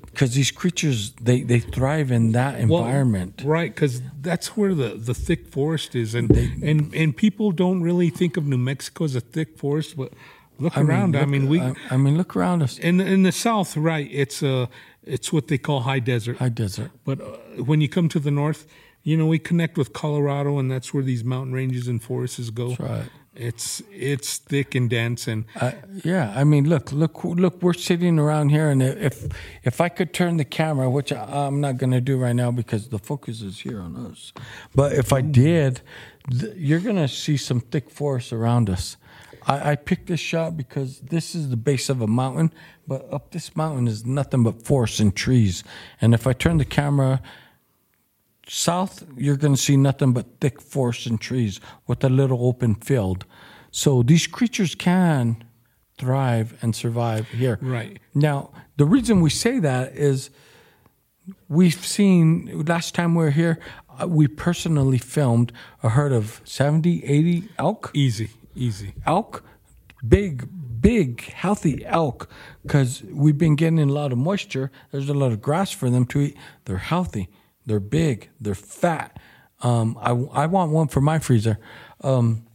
because 0.06 0.34
these 0.34 0.50
creatures 0.50 1.12
they 1.22 1.42
they 1.44 1.60
thrive 1.60 2.12
in 2.12 2.32
that 2.32 2.56
Well, 2.68 2.80
environment. 2.84 3.44
right? 3.46 3.74
Because 3.74 4.02
that's 4.22 4.58
where 4.58 4.74
the, 4.74 4.96
the 4.96 5.14
thick 5.14 5.50
forest 5.52 5.94
is, 5.96 6.16
and 6.16 6.32
and 6.64 6.92
and 6.96 7.16
people 7.16 7.52
don't 7.52 7.82
really 7.84 8.10
think 8.10 8.36
of 8.38 8.48
New 8.48 8.58
Mexico 8.58 9.04
as 9.04 9.16
a 9.16 9.22
thick 9.22 9.56
forest, 9.60 9.96
but 9.96 10.12
look 10.60 10.78
around. 10.78 11.16
I 11.16 11.20
look- 11.22 11.30
mean, 11.30 11.48
we 11.50 11.60
I, 11.62 11.74
I 11.92 11.98
mean, 11.98 12.18
look 12.18 12.36
around 12.36 12.62
us. 12.64 12.78
in 12.80 13.00
in 13.02 13.24
the 13.24 13.32
south, 13.32 13.76
right? 13.78 14.08
It's 14.12 14.42
uh 14.44 14.66
it's 15.04 15.32
what 15.34 15.48
they 15.48 15.58
call 15.58 15.80
high 15.82 16.00
desert. 16.00 16.38
High 16.38 16.50
desert. 16.50 16.92
But 17.06 17.22
uh, 17.22 17.64
when 17.64 17.82
you 17.82 17.90
come 17.90 18.10
to 18.10 18.20
the 18.20 18.32
north, 18.32 18.66
you 19.04 19.16
know 19.18 19.26
we 19.28 19.40
connect 19.40 19.78
with 19.78 19.92
Colorado, 19.94 20.60
and 20.60 20.70
that's 20.72 20.94
where 20.94 21.04
these 21.04 21.24
mountain 21.24 21.54
ranges 21.54 21.88
and 21.88 22.02
forests 22.04 22.50
go. 22.50 22.70
That's 22.70 22.80
right. 22.80 23.10
It's 23.40 23.84
it's 23.92 24.40
thick 24.40 24.76
and 24.76 24.90
dense, 24.90 25.28
and 25.32 25.46
Uh, 25.62 25.72
yeah, 26.04 26.34
I 26.42 26.44
mean, 26.44 26.68
look, 26.68 26.92
look, 26.92 27.24
look. 27.24 27.62
We're 27.62 27.74
sitting 27.78 28.18
around 28.20 28.50
here, 28.50 28.68
and 28.72 28.82
if 28.82 29.28
if 29.64 29.80
I 29.80 29.90
could 29.90 30.12
turn 30.12 30.38
the 30.38 30.46
camera, 30.46 30.90
which 30.90 31.12
I, 31.14 31.24
I'm 31.46 31.62
not 31.62 31.78
going 31.78 31.92
to 31.94 32.02
do 32.02 32.18
right 32.18 32.36
now 32.36 32.52
because 32.52 32.88
the 32.90 32.98
focus 32.98 33.42
is 33.42 33.60
here 33.60 33.80
on 33.80 33.96
us, 34.12 34.34
but 34.74 34.92
if 34.94 35.14
I 35.14 35.22
did, 35.22 35.82
th- 36.32 36.56
you're 36.58 36.80
going 36.84 36.96
to 36.96 37.08
see 37.08 37.38
some 37.38 37.60
thick 37.62 37.92
forest 37.92 38.34
around 38.34 38.70
us. 38.70 38.98
I, 39.48 39.72
I 39.72 39.76
picked 39.76 40.08
this 40.08 40.20
shot 40.20 40.58
because 40.58 41.00
this 41.00 41.34
is 41.34 41.50
the 41.50 41.58
base 41.58 41.90
of 41.90 42.02
a 42.02 42.08
mountain, 42.08 42.54
but 42.88 43.12
up 43.12 43.32
this 43.32 43.56
mountain 43.56 43.88
is 43.88 44.06
nothing 44.06 44.44
but 44.44 44.64
forest 44.64 45.00
and 45.00 45.16
trees. 45.16 45.64
And 46.02 46.14
if 46.14 46.28
I 46.28 46.34
turn 46.34 46.58
the 46.58 46.66
camera 46.66 47.22
south, 48.48 49.04
you're 49.16 49.38
going 49.38 49.56
to 49.56 49.62
see 49.62 49.78
nothing 49.78 50.14
but 50.14 50.26
thick 50.40 50.62
forest 50.62 51.08
and 51.08 51.20
trees 51.20 51.60
with 51.88 52.04
a 52.04 52.10
little 52.10 52.46
open 52.46 52.76
field. 52.76 53.26
So 53.72 54.04
these 54.04 54.28
creatures 54.28 54.76
can 54.76 55.44
thrive 55.98 56.58
and 56.62 56.76
survive 56.76 57.28
here. 57.30 57.58
Right. 57.62 58.00
Now, 58.14 58.52
the 58.78 58.86
reason 58.86 59.22
we 59.22 59.30
say 59.30 59.60
that 59.60 59.96
is 59.96 60.30
we've 61.50 61.86
seen, 61.86 62.66
last 62.66 62.96
time 62.96 63.16
we 63.16 63.24
were 63.24 63.32
here, 63.32 63.60
uh, 64.00 64.08
we 64.08 64.28
personally 64.28 64.98
filmed 64.98 65.52
a 65.82 65.90
herd 65.90 66.12
of 66.12 66.42
70, 66.46 67.04
80 67.04 67.50
elk 67.58 67.92
easy, 67.94 68.30
easy. 68.58 68.94
elk, 69.06 69.44
big, 70.08 70.48
big, 70.82 71.22
healthy 71.34 71.86
elk, 71.86 72.30
because 72.64 73.04
we've 73.12 73.38
been 73.38 73.56
getting 73.56 73.80
in 73.80 73.90
a 73.90 73.94
lot 73.94 74.12
of 74.12 74.18
moisture. 74.18 74.72
There's 74.92 75.10
a 75.10 75.14
lot 75.14 75.32
of 75.32 75.42
grass 75.42 75.72
for 75.72 75.90
them 75.90 76.06
to 76.08 76.20
eat. 76.22 76.38
They're 76.66 76.78
healthy. 76.78 77.30
They're 77.66 77.80
big. 77.80 78.30
They're 78.40 78.56
fat. 78.56 79.18
Um, 79.62 79.98
I, 80.00 80.12
I 80.12 80.46
want 80.46 80.72
one 80.72 80.88
for 80.88 81.02
my 81.02 81.20
freezer. 81.20 81.58
Um, 82.02 82.46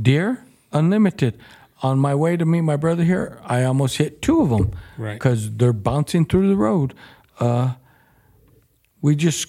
deer, 0.00 0.44
unlimited. 0.72 1.38
On 1.82 1.98
my 1.98 2.14
way 2.14 2.36
to 2.36 2.44
meet 2.46 2.62
my 2.62 2.76
brother 2.76 3.04
here, 3.04 3.40
I 3.44 3.64
almost 3.64 3.98
hit 3.98 4.22
two 4.22 4.40
of 4.40 4.48
them 4.50 4.72
Right. 4.96 5.14
because 5.14 5.54
they're 5.56 5.72
bouncing 5.74 6.24
through 6.24 6.48
the 6.48 6.56
road. 6.56 6.94
Uh, 7.38 7.74
we 9.02 9.14
just 9.16 9.48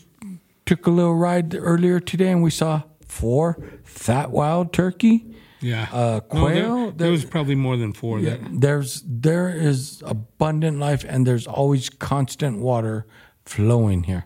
took 0.66 0.86
a 0.86 0.92
little 0.92 1.16
ride 1.16 1.56
earlier 1.56 2.00
today, 2.00 2.30
and 2.32 2.44
we 2.44 2.50
saw 2.52 2.82
four 3.08 3.58
fat 3.84 4.32
wild 4.32 4.74
turkey. 4.74 5.35
Yeah. 5.66 5.88
Uh, 5.92 5.98
No, 5.98 6.20
there- 6.20 6.64
quail. 6.64 6.92
there, 6.92 7.12
was 7.12 7.26
probably 7.26 7.56
more 7.56 7.78
than 7.78 7.94
four. 7.94 8.20
Yeah, 8.20 8.38
There. 8.38 8.50
there's 8.66 9.04
there 9.28 9.50
is 9.70 10.04
abundant 10.06 10.78
life, 10.80 11.04
and 11.12 11.26
there's 11.28 11.48
always 11.48 11.90
constant 11.90 12.60
water 12.60 13.06
flowing 13.46 14.04
here. 14.04 14.24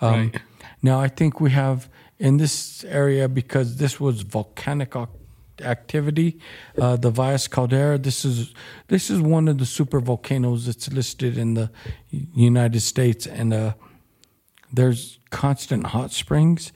Um, 0.00 0.12
Right. 0.14 0.40
Now, 0.82 1.00
I 1.06 1.08
think 1.18 1.40
we 1.40 1.50
have 1.50 1.88
in 2.18 2.38
this 2.38 2.84
area 2.84 3.28
because 3.28 3.76
this 3.76 4.00
was 4.00 4.22
volcanic 4.22 4.94
activity, 5.60 6.38
uh, 6.80 6.96
the 6.96 7.10
Valles 7.10 7.46
Caldera. 7.48 7.98
This 7.98 8.24
is 8.24 8.52
this 8.88 9.10
is 9.10 9.20
one 9.20 9.46
of 9.50 9.56
the 9.58 9.66
super 9.66 10.00
volcanoes 10.00 10.66
that's 10.66 10.88
listed 10.92 11.38
in 11.38 11.54
the 11.54 11.70
United 12.34 12.80
States, 12.80 13.26
and 13.26 13.52
uh, 13.54 13.72
there's 14.72 15.20
constant 15.30 15.86
hot 15.86 16.10
springs, 16.12 16.72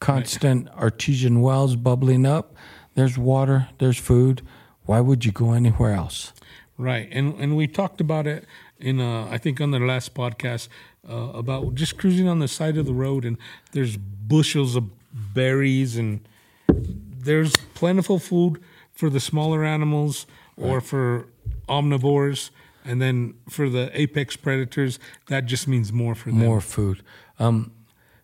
constant 0.00 0.68
artesian 0.70 1.40
wells 1.40 1.76
bubbling 1.76 2.26
up. 2.26 2.46
There's 2.94 3.18
water. 3.18 3.68
There's 3.78 3.98
food. 3.98 4.42
Why 4.86 5.00
would 5.00 5.24
you 5.24 5.32
go 5.32 5.52
anywhere 5.52 5.92
else? 5.92 6.32
Right, 6.76 7.08
and 7.12 7.34
and 7.34 7.56
we 7.56 7.66
talked 7.66 8.00
about 8.00 8.26
it 8.26 8.44
in 8.78 9.00
uh, 9.00 9.28
I 9.30 9.38
think 9.38 9.60
on 9.60 9.70
the 9.70 9.78
last 9.78 10.14
podcast 10.14 10.68
uh, 11.08 11.30
about 11.34 11.74
just 11.74 11.98
cruising 11.98 12.28
on 12.28 12.40
the 12.40 12.48
side 12.48 12.76
of 12.76 12.86
the 12.86 12.94
road, 12.94 13.24
and 13.24 13.38
there's 13.72 13.96
bushels 13.96 14.74
of 14.74 14.90
berries, 15.12 15.96
and 15.96 16.26
there's 16.68 17.56
plentiful 17.74 18.18
food 18.18 18.60
for 18.92 19.08
the 19.08 19.20
smaller 19.20 19.64
animals 19.64 20.26
or 20.56 20.80
for 20.80 21.26
omnivores, 21.68 22.50
and 22.84 23.00
then 23.00 23.34
for 23.48 23.68
the 23.68 23.90
apex 23.98 24.36
predators, 24.36 24.98
that 25.28 25.46
just 25.46 25.68
means 25.68 25.92
more 25.92 26.14
for 26.14 26.30
them. 26.30 26.38
More 26.38 26.60
food. 26.60 27.02
Um, 27.38 27.72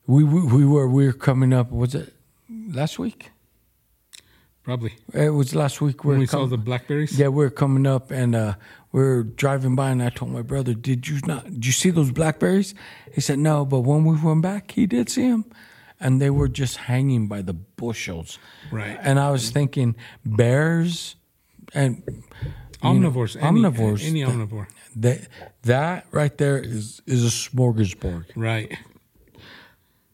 we, 0.06 0.24
we 0.24 0.42
we 0.42 0.64
were 0.64 0.88
we 0.88 1.06
were 1.06 1.12
coming 1.12 1.52
up. 1.52 1.70
Was 1.70 1.94
it 1.94 2.14
last 2.48 2.98
week? 2.98 3.30
Probably 4.70 4.92
It 5.12 5.30
was 5.30 5.52
last 5.54 5.80
week. 5.80 6.04
when 6.04 6.18
we 6.20 6.26
saw 6.26 6.46
the 6.46 6.56
blackberries. 6.56 7.18
Yeah, 7.18 7.28
we 7.28 7.44
are 7.44 7.50
coming 7.50 7.86
up 7.86 8.10
and 8.12 8.34
uh, 8.36 8.54
we 8.92 9.02
are 9.02 9.22
driving 9.24 9.74
by, 9.74 9.90
and 9.90 10.00
I 10.02 10.10
told 10.10 10.30
my 10.30 10.42
brother, 10.42 10.74
"Did 10.74 11.08
you 11.08 11.18
not? 11.26 11.44
Did 11.44 11.66
you 11.66 11.72
see 11.72 11.90
those 11.90 12.12
blackberries?" 12.12 12.74
He 13.12 13.20
said, 13.20 13.38
"No," 13.38 13.64
but 13.64 13.80
when 13.80 14.04
we 14.04 14.14
went 14.16 14.42
back, 14.42 14.70
he 14.72 14.86
did 14.86 15.08
see 15.10 15.28
them, 15.28 15.44
and 15.98 16.20
they 16.22 16.30
were 16.30 16.48
just 16.48 16.76
hanging 16.76 17.26
by 17.26 17.42
the 17.42 17.52
bushels. 17.54 18.38
Right. 18.70 18.96
And 19.02 19.18
I 19.18 19.30
was 19.32 19.50
thinking, 19.50 19.96
bears 20.24 21.16
and 21.74 22.02
omnivores, 22.82 23.36
any, 23.42 23.60
omnivores, 23.60 24.04
any 24.06 24.22
that- 24.22 24.30
omnivore, 24.32 24.66
that 24.96 25.18
that 25.62 26.06
right 26.12 26.36
there 26.38 26.58
is 26.58 27.02
is 27.06 27.24
a 27.24 27.30
smorgasbord. 27.30 28.24
right? 28.36 28.70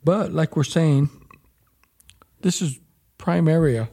But 0.05 0.33
like 0.33 0.57
we're 0.57 0.65
saying, 0.79 1.11
this 2.41 2.63
is 2.63 2.79
prime 3.19 3.49
area. 3.49 3.89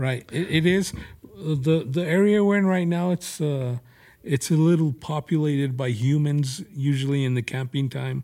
Right. 0.00 0.24
It, 0.32 0.46
it 0.50 0.66
is 0.66 0.92
Uh, 0.92 1.54
the 1.66 1.86
the 1.96 2.04
area 2.18 2.42
we're 2.44 2.58
in 2.58 2.66
right 2.66 2.88
now. 2.88 3.12
It's 3.12 3.40
uh, 3.40 3.78
it's 4.22 4.50
a 4.50 4.56
little 4.56 4.92
populated 4.92 5.76
by 5.76 5.88
humans, 5.90 6.62
usually 6.74 7.22
in 7.24 7.34
the 7.34 7.42
camping 7.42 7.88
time. 7.90 8.22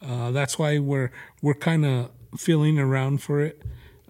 Uh, 0.00 0.30
that's 0.32 0.58
why 0.58 0.78
we're 0.78 1.10
we're 1.42 1.58
kind 1.70 1.84
of 1.84 2.10
feeling 2.38 2.78
around 2.78 3.20
for 3.22 3.40
it. 3.48 3.62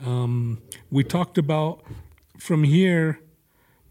Um, 0.07 0.59
we 0.91 1.03
talked 1.05 1.38
about 1.38 1.83
from 2.38 2.65
here. 2.65 3.19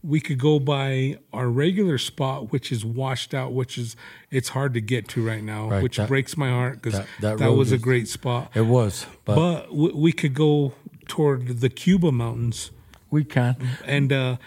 We 0.03 0.19
could 0.19 0.39
go 0.39 0.59
by 0.59 1.17
our 1.31 1.47
regular 1.49 1.97
spot, 1.99 2.51
which 2.51 2.71
is 2.71 2.83
washed 2.83 3.33
out, 3.33 3.53
which 3.53 3.77
is 3.77 3.95
it's 4.31 4.49
hard 4.49 4.73
to 4.73 4.81
get 4.81 5.07
to 5.09 5.21
right 5.31 5.43
now, 5.43 5.69
Right, 5.69 5.83
which 5.83 5.97
that- 5.97 6.07
breaks 6.07 6.35
my 6.37 6.49
heart 6.49 6.81
because 6.81 6.99
that- 6.99 7.07
that, 7.21 7.37
that 7.37 7.51
was 7.53 7.71
a 7.71 7.77
great 7.77 8.07
spot. 8.07 8.51
It 8.55 8.65
was, 8.65 9.05
but, 9.25 9.35
But 9.35 9.61
w- 9.69 9.95
we 10.05 10.11
could 10.11 10.33
go 10.33 10.73
toward 11.07 11.59
the 11.59 11.69
Cuba 11.69 12.11
Mountains, 12.11 12.71
we 13.11 13.23
can. 13.23 13.55
and 13.85 14.11
uh, 14.11 14.37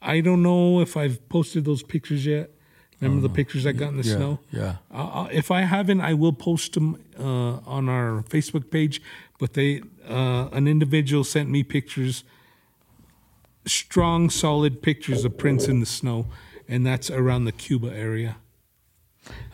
I 0.00 0.20
don't 0.20 0.42
know 0.42 0.80
if 0.80 0.96
I've 0.96 1.18
posted 1.28 1.64
those 1.64 1.82
pictures 1.82 2.24
yet. 2.26 2.50
Remember 3.00 3.22
the 3.26 3.34
pictures 3.34 3.64
I 3.66 3.72
got 3.72 3.88
in 3.88 3.96
the 3.96 4.06
Yeah, 4.06 4.16
snow? 4.16 4.38
yeah. 4.52 4.76
Uh, 4.92 5.22
uh, 5.22 5.28
if 5.32 5.50
I 5.50 5.62
haven't, 5.62 6.02
I 6.02 6.12
will 6.12 6.34
post 6.34 6.74
them 6.74 6.96
uh, 7.18 7.24
on 7.66 7.88
our 7.88 8.22
Facebook 8.28 8.70
page. 8.70 9.00
But 9.38 9.54
they, 9.54 9.80
uh, 10.06 10.48
an 10.52 10.68
individual 10.68 11.24
sent 11.24 11.48
me 11.48 11.62
pictures, 11.62 12.24
strong, 13.66 14.30
solid 14.30 14.82
pictures 14.82 15.24
of 15.24 15.38
prints 15.38 15.66
in 15.68 15.80
the 15.80 15.86
snow, 15.86 16.26
and 16.68 16.84
that's 16.86 17.10
around 17.10 17.44
the 17.46 17.52
Cuba 17.52 17.88
area. 17.94 18.36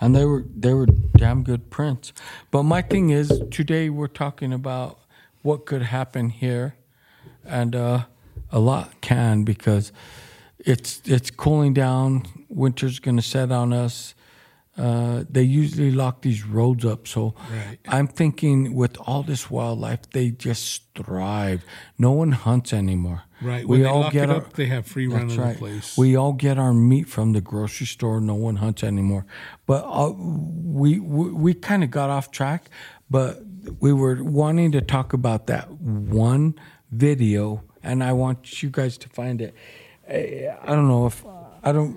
and 0.01 0.15
they 0.15 0.25
were 0.25 0.45
they 0.57 0.73
were 0.75 0.87
damn 1.17 1.43
good 1.43 1.71
prints. 1.71 2.13
But 2.51 2.63
my 2.65 2.83
thing 2.83 3.11
is, 3.11 3.43
today 3.51 3.91
we're 3.91 4.07
talking 4.25 4.53
about 4.53 4.99
what 5.43 5.67
could 5.67 5.83
happen 5.83 6.31
here, 6.31 6.75
and 7.45 7.75
uh, 7.77 8.05
a 8.51 8.59
lot 8.59 9.01
can 9.01 9.45
because 9.45 9.93
it's 10.59 11.01
it's 11.05 11.31
cooling 11.31 11.75
down. 11.75 12.25
Winter's 12.49 12.99
going 12.99 13.17
to 13.17 13.23
set 13.23 13.51
on 13.51 13.73
us. 13.73 14.15
Uh, 14.77 15.25
they 15.31 15.43
usually 15.43 15.91
lock 15.91 16.21
these 16.21 16.45
roads 16.45 16.85
up, 16.85 17.09
so 17.09 17.35
Right. 17.51 17.79
I'm 17.89 18.07
thinking 18.07 18.75
with 18.75 18.99
all 18.99 19.23
this 19.23 19.51
wildlife, 19.51 20.11
they 20.11 20.31
just 20.31 20.83
thrive. 20.95 21.65
No 21.97 22.13
one 22.13 22.33
hunts 22.33 22.75
anymore. 22.75 23.23
Right. 23.41 23.67
When 23.67 23.81
We 23.81 23.87
all 23.87 24.11
get 24.11 24.29
our, 24.29 24.37
up, 24.37 24.53
they 24.53 24.67
have 24.67 24.87
free 24.87 25.07
run 25.07 25.31
of 25.31 25.39
right. 25.39 25.55
the 25.55 25.59
place. 25.59 25.97
We 25.97 26.15
all 26.15 26.35
get 26.35 26.59
our 26.59 26.75
meat 26.75 27.09
from 27.09 27.33
the 27.33 27.41
grocery 27.41 27.87
store. 27.87 28.21
No 28.21 28.35
one 28.35 28.57
hunts 28.57 28.85
anymore. 28.85 29.25
But 29.67 29.85
uh, 29.87 30.13
we 30.15 31.01
we, 31.01 31.31
we 31.31 31.55
kind 31.55 31.83
of 31.83 31.91
got 31.91 32.11
off 32.11 32.31
track. 32.31 32.69
But 33.09 33.43
we 33.81 33.93
were 33.95 34.23
wanting 34.23 34.73
to 34.73 34.83
talk 34.83 35.13
about 35.15 35.47
that 35.47 35.71
one 35.71 36.55
video, 36.91 37.63
and 37.87 38.03
I 38.03 38.13
want 38.13 38.63
you 38.63 38.71
guys 38.71 38.99
to 38.99 39.09
find 39.09 39.41
it. 39.41 39.55
I, 40.09 40.57
I 40.63 40.75
don't 40.75 40.89
know 40.89 41.07
if 41.07 41.25
I 41.63 41.73
don't. 41.73 41.97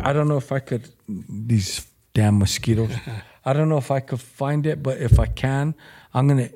I 0.00 0.12
don't 0.12 0.28
know 0.28 0.38
if 0.38 0.50
I 0.52 0.60
could. 0.60 0.88
These 1.08 1.86
damn 2.14 2.38
mosquitoes. 2.38 2.92
I 3.44 3.52
don't 3.52 3.68
know 3.68 3.78
if 3.78 3.90
I 3.90 4.00
could 4.00 4.20
find 4.20 4.66
it, 4.66 4.82
but 4.82 4.98
if 4.98 5.18
I 5.18 5.26
can, 5.26 5.74
I'm 6.14 6.28
gonna 6.28 6.50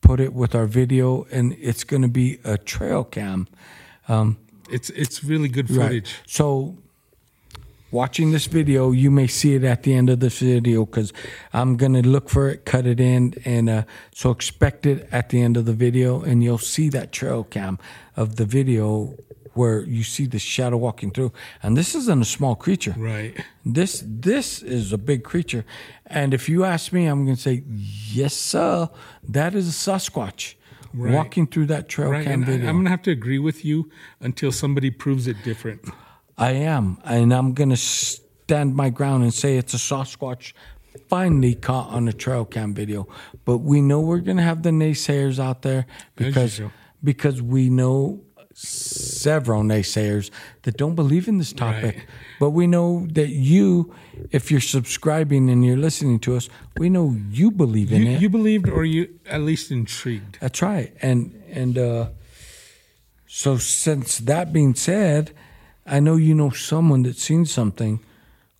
put 0.00 0.20
it 0.20 0.32
with 0.32 0.54
our 0.54 0.66
video, 0.66 1.26
and 1.32 1.54
it's 1.58 1.84
gonna 1.84 2.08
be 2.08 2.38
a 2.44 2.56
trail 2.58 3.04
cam. 3.04 3.48
Um, 4.08 4.36
it's 4.70 4.90
it's 4.90 5.24
really 5.24 5.48
good 5.48 5.70
Right. 5.70 5.86
footage. 5.88 6.14
So, 6.26 6.76
watching 7.90 8.32
this 8.32 8.46
video, 8.46 8.90
you 8.90 9.10
may 9.10 9.26
see 9.26 9.54
it 9.54 9.64
at 9.64 9.82
the 9.82 9.94
end 9.94 10.10
of 10.10 10.20
this 10.20 10.38
video 10.40 10.84
because 10.84 11.12
I'm 11.52 11.76
going 11.76 11.94
to 11.94 12.02
look 12.02 12.28
for 12.28 12.48
it, 12.48 12.64
cut 12.64 12.86
it 12.86 13.00
in, 13.00 13.34
and 13.44 13.68
uh, 13.68 13.82
so 14.14 14.30
expect 14.30 14.86
it 14.86 15.08
at 15.12 15.30
the 15.30 15.40
end 15.40 15.56
of 15.56 15.64
the 15.64 15.72
video, 15.72 16.22
and 16.22 16.42
you'll 16.42 16.58
see 16.58 16.88
that 16.90 17.12
trail 17.12 17.44
cam 17.44 17.78
of 18.16 18.36
the 18.36 18.44
video 18.44 19.14
where 19.54 19.82
you 19.84 20.02
see 20.04 20.26
the 20.26 20.38
shadow 20.38 20.76
walking 20.76 21.10
through. 21.10 21.32
And 21.62 21.76
this 21.76 21.94
isn't 21.94 22.20
a 22.20 22.26
small 22.26 22.54
creature. 22.56 22.94
Right. 22.96 23.34
This 23.64 24.04
this 24.06 24.62
is 24.62 24.92
a 24.92 24.98
big 24.98 25.24
creature, 25.24 25.64
and 26.06 26.34
if 26.34 26.48
you 26.48 26.64
ask 26.64 26.92
me, 26.92 27.06
I'm 27.06 27.24
going 27.24 27.36
to 27.36 27.42
say 27.42 27.62
yes, 27.66 28.34
sir. 28.34 28.90
That 29.26 29.54
is 29.54 29.68
a 29.68 29.72
Sasquatch 29.90 30.54
Right. 30.94 31.12
walking 31.12 31.46
through 31.46 31.66
that 31.66 31.88
trail 31.90 32.10
Right. 32.10 32.24
cam 32.24 32.42
And 32.42 32.44
I, 32.44 32.46
video. 32.46 32.68
I'm 32.68 32.76
gonna 32.76 32.90
have 32.90 33.02
to 33.02 33.10
agree 33.10 33.38
with 33.38 33.64
you 33.66 33.90
until 34.20 34.50
somebody 34.50 34.90
proves 34.90 35.26
it 35.26 35.36
different. 35.42 35.82
I 36.38 36.52
am, 36.52 36.98
and 37.04 37.32
I'm 37.32 37.54
going 37.54 37.70
to 37.70 37.76
stand 37.76 38.76
my 38.76 38.90
ground 38.90 39.24
and 39.24 39.32
say 39.32 39.56
it's 39.56 39.74
a 39.74 39.78
Sasquatch 39.78 40.52
finally 41.08 41.54
caught 41.54 41.88
on 41.90 42.08
a 42.08 42.12
trail 42.12 42.44
cam 42.44 42.74
video. 42.74 43.08
But 43.44 43.58
we 43.58 43.80
know 43.80 44.00
we're 44.00 44.18
going 44.20 44.36
to 44.38 44.42
have 44.42 44.62
the 44.62 44.70
naysayers 44.70 45.38
out 45.38 45.62
there 45.62 45.86
because 46.16 46.60
because 47.02 47.40
we 47.42 47.70
know 47.70 48.22
several 48.54 49.62
naysayers 49.62 50.30
that 50.62 50.76
don't 50.78 50.94
believe 50.94 51.28
in 51.28 51.36
this 51.38 51.52
topic. 51.52 51.96
Right. 51.96 52.06
But 52.40 52.50
we 52.50 52.66
know 52.66 53.06
that 53.12 53.28
you, 53.28 53.94
if 54.30 54.50
you're 54.50 54.62
subscribing 54.62 55.50
and 55.50 55.64
you're 55.64 55.76
listening 55.76 56.20
to 56.20 56.36
us, 56.36 56.48
we 56.78 56.88
know 56.88 57.14
you 57.30 57.50
believe 57.50 57.92
in 57.92 58.02
You, 58.02 58.12
it. 58.12 58.22
you 58.22 58.30
believed, 58.30 58.68
or 58.70 58.84
you 58.84 59.18
at 59.26 59.42
least 59.42 59.70
intrigued. 59.70 60.38
That's 60.40 60.62
right. 60.62 60.94
And 61.02 61.42
and 61.50 61.76
uh, 61.78 62.08
so 63.26 63.58
since 63.58 64.18
that 64.18 64.52
being 64.52 64.74
said, 64.74 65.34
I 65.86 66.00
know 66.00 66.16
you 66.16 66.34
know 66.34 66.50
someone 66.50 67.02
that's 67.02 67.22
seen 67.22 67.46
something, 67.46 68.00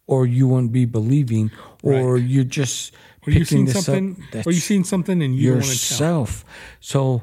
or 0.06 0.26
you 0.26 0.46
won't 0.46 0.72
be 0.72 0.84
believing, 0.84 1.50
or 1.82 2.16
you're 2.16 2.44
just 2.44 2.92
Or 3.26 3.32
you 3.32 3.40
picking 3.40 3.44
seen 3.44 3.64
this 3.66 3.84
something, 3.84 4.22
up. 4.34 4.46
or 4.46 4.52
you 4.52 4.60
seen 4.60 4.84
something, 4.84 5.22
and 5.22 5.34
you 5.36 5.48
don't 5.50 5.54
want 5.60 5.64
to 5.64 5.70
tell. 5.70 5.96
yourself. 6.22 6.44
So 6.80 7.22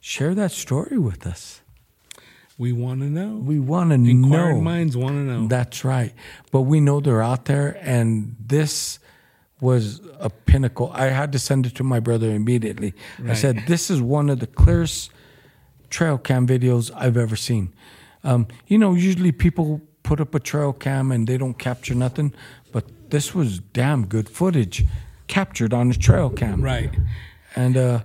share 0.00 0.34
that 0.34 0.50
story 0.50 0.98
with 0.98 1.26
us. 1.26 1.60
We 2.58 2.72
want 2.72 3.00
to 3.00 3.06
know. 3.06 3.36
We 3.36 3.58
want 3.58 3.90
to 3.90 3.94
Inquiring 3.94 4.56
know. 4.58 4.62
minds 4.62 4.96
want 4.96 5.14
to 5.14 5.22
know. 5.22 5.46
That's 5.48 5.82
right. 5.84 6.12
But 6.50 6.62
we 6.62 6.80
know 6.80 7.00
they're 7.00 7.22
out 7.22 7.46
there, 7.46 7.78
and 7.80 8.36
this 8.44 8.98
was 9.60 10.00
a 10.18 10.28
pinnacle. 10.30 10.90
I 10.92 11.06
had 11.06 11.32
to 11.32 11.38
send 11.38 11.66
it 11.66 11.74
to 11.76 11.84
my 11.84 12.00
brother 12.00 12.30
immediately. 12.30 12.92
I 13.26 13.34
said, 13.34 13.64
This 13.66 13.90
is 13.90 14.00
one 14.02 14.28
of 14.28 14.40
the 14.40 14.46
clearest 14.46 15.10
trail 15.90 16.18
cam 16.18 16.46
videos 16.46 16.90
I've 16.94 17.16
ever 17.16 17.36
seen. 17.36 17.72
Um, 18.24 18.46
you 18.66 18.78
know, 18.78 18.94
usually 18.94 19.32
people 19.32 19.80
put 20.02 20.20
up 20.20 20.34
a 20.34 20.40
trail 20.40 20.72
cam 20.72 21.12
and 21.12 21.26
they 21.26 21.38
don't 21.38 21.58
capture 21.58 21.94
nothing, 21.94 22.34
but 22.72 23.10
this 23.10 23.34
was 23.34 23.58
damn 23.58 24.06
good 24.06 24.28
footage 24.28 24.84
captured 25.26 25.72
on 25.72 25.90
a 25.90 25.94
trail 25.94 26.30
cam. 26.30 26.60
Right. 26.62 26.90
and 27.56 27.76
uh, 27.76 28.00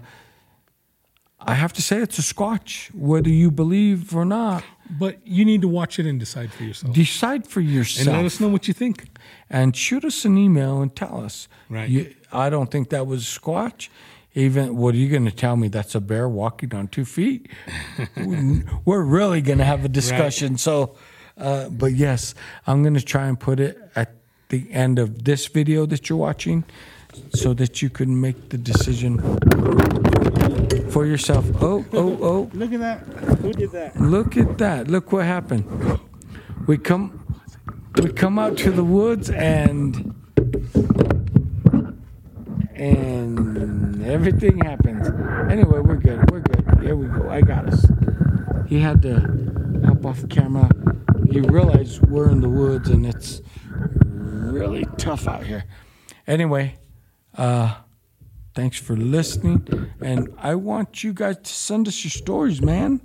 I 1.39 1.53
have 1.53 1.73
to 1.73 1.81
say 1.81 1.97
it's 2.01 2.17
a 2.17 2.21
Squatch, 2.21 2.93
whether 2.95 3.29
you 3.29 3.51
believe 3.51 4.15
or 4.15 4.25
not. 4.25 4.63
But 4.99 5.17
you 5.25 5.45
need 5.45 5.61
to 5.61 5.67
watch 5.67 5.97
it 5.99 6.05
and 6.05 6.19
decide 6.19 6.51
for 6.51 6.63
yourself. 6.63 6.93
Decide 6.93 7.47
for 7.47 7.61
yourself. 7.61 8.07
and 8.07 8.17
let 8.17 8.25
us 8.25 8.39
know 8.39 8.47
what 8.49 8.67
you 8.67 8.73
think. 8.73 9.07
and 9.49 9.75
shoot 9.75 10.05
us 10.05 10.25
an 10.25 10.37
email 10.37 10.81
and 10.81 10.95
tell 10.95 11.23
us. 11.23 11.47
Right. 11.69 11.89
You, 11.89 12.15
I 12.31 12.49
don't 12.49 12.69
think 12.69 12.89
that 12.89 13.07
was 13.07 13.21
a 13.23 13.39
Squatch. 13.39 13.89
Even 14.35 14.75
what 14.75 14.93
are 14.93 14.97
you 14.97 15.09
going 15.09 15.25
to 15.25 15.31
tell 15.31 15.55
me? 15.55 15.69
That's 15.69 15.95
a 15.95 16.01
bear 16.01 16.27
walking 16.27 16.75
on 16.75 16.89
two 16.89 17.05
feet. 17.05 17.49
We're 18.85 19.01
really 19.03 19.41
going 19.41 19.59
to 19.59 19.63
have 19.63 19.85
a 19.85 19.89
discussion. 19.89 20.57
So, 20.57 20.95
uh, 21.37 21.69
but 21.69 21.93
yes, 21.93 22.35
I'm 22.67 22.83
going 22.83 22.95
to 22.95 23.01
try 23.01 23.27
and 23.27 23.39
put 23.39 23.61
it 23.61 23.77
at 23.95 24.13
the 24.49 24.71
end 24.71 24.99
of 24.99 25.23
this 25.23 25.47
video 25.47 25.85
that 25.85 26.09
you're 26.09 26.19
watching, 26.19 26.65
so 27.33 27.53
that 27.53 27.81
you 27.81 27.89
can 27.89 28.19
make 28.19 28.49
the 28.49 28.57
decision 28.57 29.19
for 30.91 31.05
yourself. 31.05 31.45
Oh, 31.61 31.85
oh, 31.93 32.17
oh! 32.21 32.49
Look 32.53 32.73
at 32.73 32.79
that. 32.81 32.99
Who 33.39 33.53
did 33.53 33.71
that? 33.71 33.99
Look 33.99 34.37
at 34.37 34.57
that! 34.57 34.89
Look 34.89 35.11
what 35.11 35.25
happened. 35.25 35.65
We 36.67 36.77
come, 36.77 37.41
we 38.01 38.11
come 38.11 38.37
out 38.37 38.57
to 38.57 38.71
the 38.71 38.83
woods 38.83 39.29
and 39.29 40.13
and 42.75 43.74
everything 44.05 44.59
happens. 44.59 45.07
Anyway, 45.51 45.79
we're 45.79 45.95
good. 45.97 46.29
We're 46.31 46.39
good. 46.41 46.79
Here 46.83 46.95
we 46.95 47.07
go. 47.07 47.29
I 47.29 47.41
got 47.41 47.67
us. 47.67 47.85
He 48.67 48.79
had 48.79 49.01
to 49.03 49.19
hop 49.85 50.05
off 50.05 50.27
camera. 50.29 50.69
He 51.29 51.41
realized 51.41 52.01
we're 52.07 52.29
in 52.29 52.41
the 52.41 52.49
woods 52.49 52.89
and 52.89 53.05
it's 53.05 53.41
really 53.69 54.85
tough 54.97 55.27
out 55.27 55.43
here. 55.45 55.65
Anyway, 56.27 56.75
uh, 57.37 57.75
thanks 58.53 58.79
for 58.79 58.95
listening. 58.95 59.91
And 60.01 60.29
I 60.37 60.55
want 60.55 61.03
you 61.03 61.13
guys 61.13 61.37
to 61.37 61.51
send 61.53 61.87
us 61.87 62.03
your 62.03 62.11
stories, 62.11 62.61
man. 62.61 63.01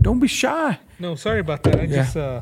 Don't 0.00 0.18
be 0.18 0.28
shy. 0.28 0.78
No, 0.98 1.14
sorry 1.14 1.40
about 1.40 1.62
that. 1.64 1.78
I 1.78 1.82
Yeah. 1.84 1.96
just 1.96 2.16
uh 2.16 2.40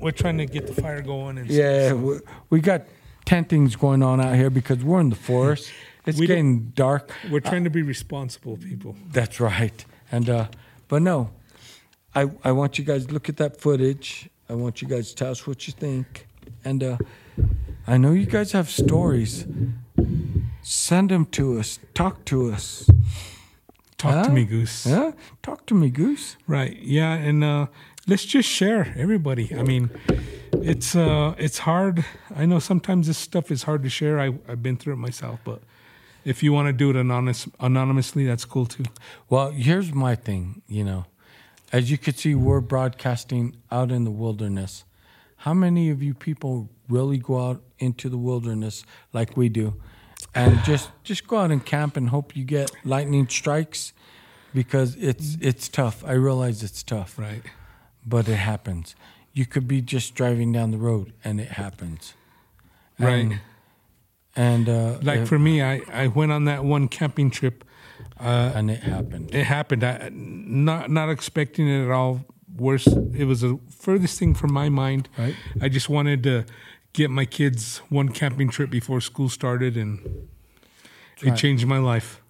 we're 0.00 0.12
trying 0.12 0.38
to 0.38 0.46
get 0.46 0.66
the 0.66 0.72
fire 0.80 1.02
going 1.02 1.36
and 1.38 1.50
Yeah, 1.50 1.92
we, 1.92 2.18
we 2.48 2.60
got 2.60 2.82
10 3.24 3.44
things 3.44 3.76
going 3.76 4.02
on 4.02 4.20
out 4.20 4.34
here 4.34 4.50
because 4.50 4.82
we're 4.84 5.00
in 5.00 5.10
the 5.10 5.16
forest. 5.16 5.70
It's 6.06 6.18
We 6.18 6.26
getting 6.26 6.70
dark. 6.74 7.12
we're 7.30 7.40
trying 7.40 7.64
to 7.64 7.70
be 7.70 7.82
responsible 7.82 8.56
people. 8.56 8.96
That's 9.12 9.38
right. 9.38 9.84
And 10.10 10.30
uh 10.30 10.46
but 10.88 11.02
no. 11.02 11.28
I 12.14 12.22
I 12.42 12.52
want 12.52 12.78
you 12.78 12.84
guys 12.86 13.04
to 13.06 13.12
look 13.12 13.28
at 13.28 13.36
that 13.36 13.60
footage. 13.60 14.30
I 14.48 14.54
want 14.54 14.80
you 14.80 14.88
guys 14.88 15.10
to 15.10 15.14
tell 15.14 15.30
us 15.30 15.46
what 15.46 15.66
you 15.66 15.74
think. 15.74 16.26
And 16.64 16.82
uh 16.82 16.96
I 17.86 17.98
know 17.98 18.12
you 18.12 18.24
guys 18.26 18.52
have 18.52 18.70
stories. 18.70 19.44
Send 20.62 21.10
them 21.10 21.26
to 21.26 21.58
us. 21.60 21.78
Talk 21.94 22.24
to 22.26 22.50
us. 22.52 22.88
Talk 23.98 24.14
Huh? 24.14 24.24
to 24.24 24.30
me, 24.30 24.44
Goose. 24.46 24.86
Yeah? 24.86 25.12
Talk 25.42 25.66
to 25.66 25.74
me, 25.74 25.90
Goose. 25.90 26.36
Right. 26.46 26.78
Yeah, 26.82 27.12
and 27.28 27.44
uh 27.44 27.66
let's 28.06 28.24
just 28.24 28.48
share 28.48 28.92
everybody. 28.96 29.54
I 29.54 29.62
mean, 29.62 29.90
it's 30.52 30.94
uh 30.94 31.34
it's 31.38 31.58
hard. 31.58 32.04
I 32.34 32.46
know 32.46 32.58
sometimes 32.58 33.06
this 33.06 33.18
stuff 33.18 33.50
is 33.50 33.64
hard 33.64 33.82
to 33.82 33.88
share. 33.90 34.18
I 34.20 34.34
I've 34.48 34.62
been 34.62 34.76
through 34.76 34.94
it 34.94 34.96
myself, 34.96 35.40
but 35.44 35.62
if 36.24 36.42
you 36.42 36.52
want 36.52 36.66
to 36.66 36.72
do 36.72 36.90
it 36.90 36.96
anonymous 36.96 37.48
anonymously, 37.60 38.26
that's 38.26 38.44
cool 38.44 38.66
too. 38.66 38.84
Well, 39.28 39.50
here's 39.50 39.92
my 39.92 40.14
thing, 40.14 40.62
you 40.68 40.84
know. 40.84 41.06
As 41.72 41.90
you 41.90 41.98
can 41.98 42.14
see, 42.14 42.34
we're 42.34 42.60
broadcasting 42.60 43.56
out 43.70 43.92
in 43.92 44.04
the 44.04 44.10
wilderness. 44.10 44.84
How 45.36 45.54
many 45.54 45.88
of 45.88 46.02
you 46.02 46.14
people 46.14 46.68
really 46.88 47.16
go 47.16 47.48
out 47.48 47.62
into 47.78 48.08
the 48.08 48.18
wilderness 48.18 48.84
like 49.12 49.36
we 49.36 49.48
do 49.48 49.74
and 50.34 50.62
just 50.64 50.90
just 51.04 51.26
go 51.26 51.38
out 51.38 51.50
and 51.50 51.64
camp 51.64 51.96
and 51.96 52.08
hope 52.08 52.36
you 52.36 52.44
get 52.44 52.70
lightning 52.84 53.28
strikes 53.28 53.92
because 54.52 54.96
it's 54.96 55.36
it's 55.40 55.68
tough. 55.68 56.04
I 56.04 56.12
realize 56.12 56.62
it's 56.62 56.82
tough, 56.82 57.18
Right. 57.18 57.42
But 58.10 58.28
it 58.28 58.36
happens. 58.36 58.94
You 59.32 59.46
could 59.46 59.66
be 59.68 59.80
just 59.80 60.14
driving 60.14 60.52
down 60.52 60.70
the 60.70 60.78
road 60.90 61.12
and 61.24 61.40
it 61.40 61.52
happens. 61.52 62.14
Right. 62.98 63.14
And, 63.24 63.40
and 64.36 64.68
uh 64.68 64.98
Like 65.02 65.20
it- 65.20 65.28
for 65.28 65.38
me, 65.38 65.54
I 65.62 65.74
I 66.04 66.06
went 66.08 66.32
on 66.32 66.44
that 66.44 66.64
one 66.64 66.88
camping 66.88 67.30
trip. 67.30 67.64
Uh 68.18 68.52
and 68.56 68.70
it 68.70 68.82
happened. 68.82 69.34
it 69.34 69.44
happened. 69.46 69.82
I 69.84 70.10
not 70.12 70.90
not 70.90 71.08
expecting 71.10 71.68
it 71.68 71.84
at 71.86 71.90
all. 71.90 72.20
Worse, 72.56 72.86
it 73.22 73.26
was 73.26 73.40
the 73.40 73.58
furthest 73.84 74.18
thing 74.18 74.34
from 74.34 74.52
my 74.52 74.68
mind. 74.68 75.08
Right. 75.16 75.36
I 75.64 75.68
just 75.68 75.88
wanted 75.88 76.22
to 76.24 76.44
get 76.92 77.08
my 77.10 77.24
kids 77.24 77.80
one 77.90 78.08
camping 78.08 78.50
trip 78.50 78.70
before 78.70 79.00
school 79.00 79.28
started, 79.28 79.76
and 79.76 80.00
it 81.22 81.28
right. 81.30 81.38
changed 81.38 81.64
my 81.66 81.78
life. 81.78 82.20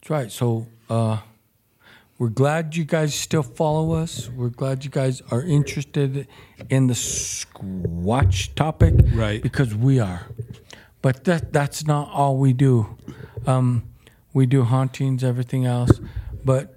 That's 0.00 0.10
right. 0.10 0.32
So 0.32 0.66
uh, 0.88 1.18
we're 2.20 2.28
glad 2.28 2.76
you 2.76 2.84
guys 2.84 3.14
still 3.14 3.42
follow 3.42 3.92
us. 3.94 4.28
We're 4.28 4.50
glad 4.50 4.84
you 4.84 4.90
guys 4.90 5.22
are 5.30 5.42
interested 5.42 6.28
in 6.68 6.86
the 6.86 6.94
Squatch 6.94 8.54
topic, 8.54 8.94
Right. 9.14 9.42
Because 9.42 9.74
we 9.74 9.98
are. 9.98 10.26
But 11.02 11.24
that 11.24 11.52
that's 11.52 11.86
not 11.86 12.10
all 12.12 12.36
we 12.36 12.52
do. 12.52 12.96
Um, 13.46 13.84
we 14.34 14.44
do 14.44 14.64
hauntings, 14.64 15.24
everything 15.24 15.64
else, 15.64 15.98
but 16.44 16.74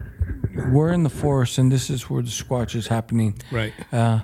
we're 0.71 0.93
in 0.93 1.03
the 1.03 1.09
forest, 1.09 1.57
and 1.57 1.69
this 1.69 1.89
is 1.89 2.09
where 2.09 2.23
the 2.23 2.29
Squatch 2.29 2.73
is 2.73 2.87
happening. 2.87 3.35
Right. 3.51 3.73
Uh, 3.91 4.21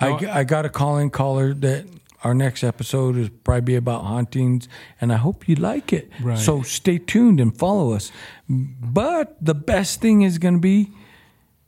I, 0.00 0.08
No, 0.08 0.18
g- 0.18 0.26
I 0.26 0.44
got 0.44 0.64
a 0.64 0.70
call 0.70 0.96
in 0.96 1.10
caller 1.10 1.52
that 1.52 1.84
our 2.24 2.34
next 2.34 2.64
episode 2.64 3.16
is 3.16 3.28
probably 3.44 3.60
be 3.60 3.74
about 3.76 4.02
hauntings, 4.04 4.68
and 5.00 5.12
I 5.12 5.16
hope 5.16 5.46
you 5.46 5.54
like 5.56 5.92
it. 5.92 6.10
Right. 6.20 6.38
So 6.38 6.62
stay 6.62 6.98
tuned 6.98 7.38
and 7.38 7.56
follow 7.56 7.92
us. 7.92 8.10
But 8.48 9.36
the 9.44 9.54
best 9.54 10.00
thing 10.00 10.22
is 10.22 10.38
going 10.38 10.54
to 10.54 10.60
be 10.60 10.90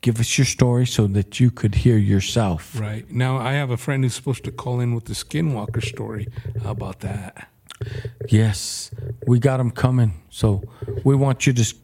give 0.00 0.18
us 0.20 0.38
your 0.38 0.44
story 0.44 0.86
so 0.86 1.06
that 1.08 1.40
you 1.40 1.50
could 1.50 1.74
hear 1.76 1.96
yourself. 1.96 2.78
Right 2.78 3.10
now, 3.10 3.36
I 3.36 3.52
have 3.52 3.70
a 3.70 3.76
friend 3.76 4.04
who's 4.04 4.14
supposed 4.14 4.44
to 4.44 4.52
call 4.52 4.80
in 4.80 4.94
with 4.94 5.04
the 5.04 5.14
Skinwalker 5.14 5.84
story. 5.84 6.28
How 6.62 6.70
about 6.70 7.00
that? 7.00 7.48
Yes, 8.28 8.90
we 9.26 9.38
got 9.38 9.58
them 9.58 9.70
coming. 9.70 10.22
So 10.30 10.62
we 11.04 11.14
want 11.14 11.46
you 11.46 11.52
to 11.52 11.74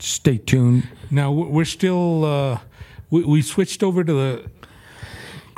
stay 0.00 0.38
tuned. 0.38 0.88
Now 1.10 1.30
we're 1.30 1.46
we're 1.46 1.64
still 1.64 2.24
uh, 2.24 2.58
we, 3.10 3.24
we 3.24 3.42
switched 3.42 3.82
over 3.82 4.02
to 4.02 4.12
the 4.12 4.50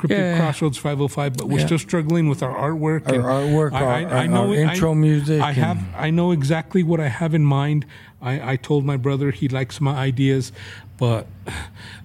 Cryptid 0.01 0.09
Yeah. 0.17 0.37
Crossroads 0.37 0.77
505, 0.79 1.37
but 1.37 1.47
we're 1.47 1.59
Yeah. 1.59 1.65
still 1.67 1.77
struggling 1.77 2.27
with 2.27 2.41
our 2.41 2.53
artwork. 2.55 3.07
Our 3.07 3.13
and 3.15 3.23
artwork, 3.23 3.71
our- 3.73 4.07
our 4.07 4.55
intro 4.55 4.95
music 4.95 5.41
I 5.41 5.51
have 5.51 5.77
I 5.95 6.09
know 6.09 6.31
exactly 6.31 6.81
what 6.81 6.99
I 6.99 7.07
have 7.09 7.35
in 7.35 7.45
mind. 7.45 7.85
I, 8.21 8.53
I 8.53 8.55
told 8.55 8.83
my 8.85 8.97
brother 8.97 9.29
he 9.31 9.47
likes 9.47 9.79
my 9.79 9.95
ideas, 9.95 10.51
but 10.97 11.27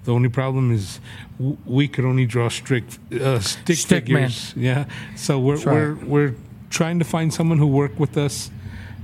the 0.05 0.13
only 0.13 0.29
problem 0.29 0.73
is 0.73 1.01
w- 1.39 1.57
we 1.65 1.89
could 1.89 2.05
only 2.05 2.27
draw 2.27 2.49
strict 2.51 2.99
uh, 3.13 3.39
stick, 3.41 3.77
Stick 3.77 4.09
man. 4.09 4.29
figures. 4.29 4.55
Yeah, 4.57 4.85
so 5.15 5.39
we're 5.39 5.57
right. 5.57 5.65
we're 5.67 5.95
we're 6.07 6.35
trying 6.71 6.99
to 6.99 7.05
find 7.05 7.33
someone 7.33 7.59
who 7.59 7.67
work 7.67 7.99
with 7.99 8.17
us, 8.19 8.51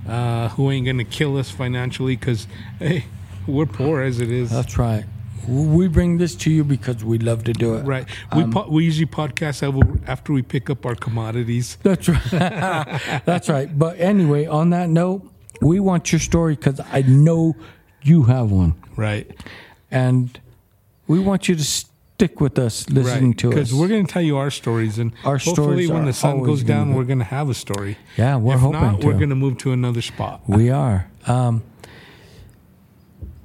uh, 0.09 0.49
who 0.51 0.71
ain't 0.71 0.85
gonna 0.87 1.05
kill 1.05 1.37
us 1.39 1.51
financially 1.51 2.17
because 2.17 2.47
hey, 2.79 3.05
we're 3.47 3.67
poor 3.67 4.03
as 4.03 4.21
it 4.21 4.31
is. 4.31 4.51
That's 4.51 4.77
right. 4.79 5.05
We 5.49 5.89
bring 5.89 6.19
this 6.19 6.35
to 6.37 6.51
you 6.51 6.65
because 6.65 7.05
we 7.05 7.19
love 7.19 7.45
to 7.45 7.53
do 7.53 7.75
it. 7.75 7.83
Right. 7.85 8.07
We 8.35 8.43
Um, 8.43 8.53
po- 8.53 8.69
we 8.71 8.85
usually 8.85 9.07
podcast 9.07 9.63
after- 9.63 10.01
after 10.11 10.33
we 10.33 10.43
pick 10.43 10.71
up 10.71 10.87
our 10.87 10.95
commodities. 10.95 11.79
That's 11.83 12.09
right. 12.09 12.31
That's 13.25 13.49
right. 13.49 13.77
But 13.79 13.99
anyway, 14.01 14.47
on 14.47 14.71
that 14.71 14.89
note, 14.89 15.29
we 15.61 15.81
want 15.81 16.13
your 16.13 16.21
story 16.21 16.55
because 16.57 16.81
I 16.93 17.03
know 17.03 17.57
you 18.03 18.25
have 18.25 18.51
one, 18.51 18.75
Right. 18.97 19.31
and 19.91 20.39
we 21.07 21.19
want 21.21 21.49
you 21.49 21.55
to 21.55 21.63
stick 21.65 22.41
with 22.41 22.59
us, 22.59 22.89
listening 22.91 23.31
Right. 23.31 23.39
to 23.39 23.49
us. 23.49 23.55
Because 23.55 23.75
we're 23.75 23.89
going 23.89 24.07
to 24.07 24.13
tell 24.13 24.23
you 24.23 24.37
our 24.37 24.51
stories, 24.51 24.99
and 24.99 25.13
Our 25.25 25.39
hopefully, 25.39 25.55
stories 25.87 25.91
when 25.91 26.05
the 26.07 26.13
sun 26.13 26.43
goes 26.43 26.63
down, 26.63 26.95
we're 26.95 27.05
going 27.05 27.19
to 27.21 27.25
have 27.25 27.49
a 27.49 27.55
story. 27.55 27.97
yeah, 28.17 28.37
we're 28.37 28.55
if 28.55 28.61
hoping 28.61 28.81
not, 28.81 29.01
to. 29.01 29.07
we're 29.07 29.13
going 29.19 29.29
to 29.31 29.37
move 29.37 29.59
to 29.59 29.73
another 29.73 30.03
spot. 30.03 30.41
We 30.49 30.71
are. 30.71 31.07
Um, 31.27 31.63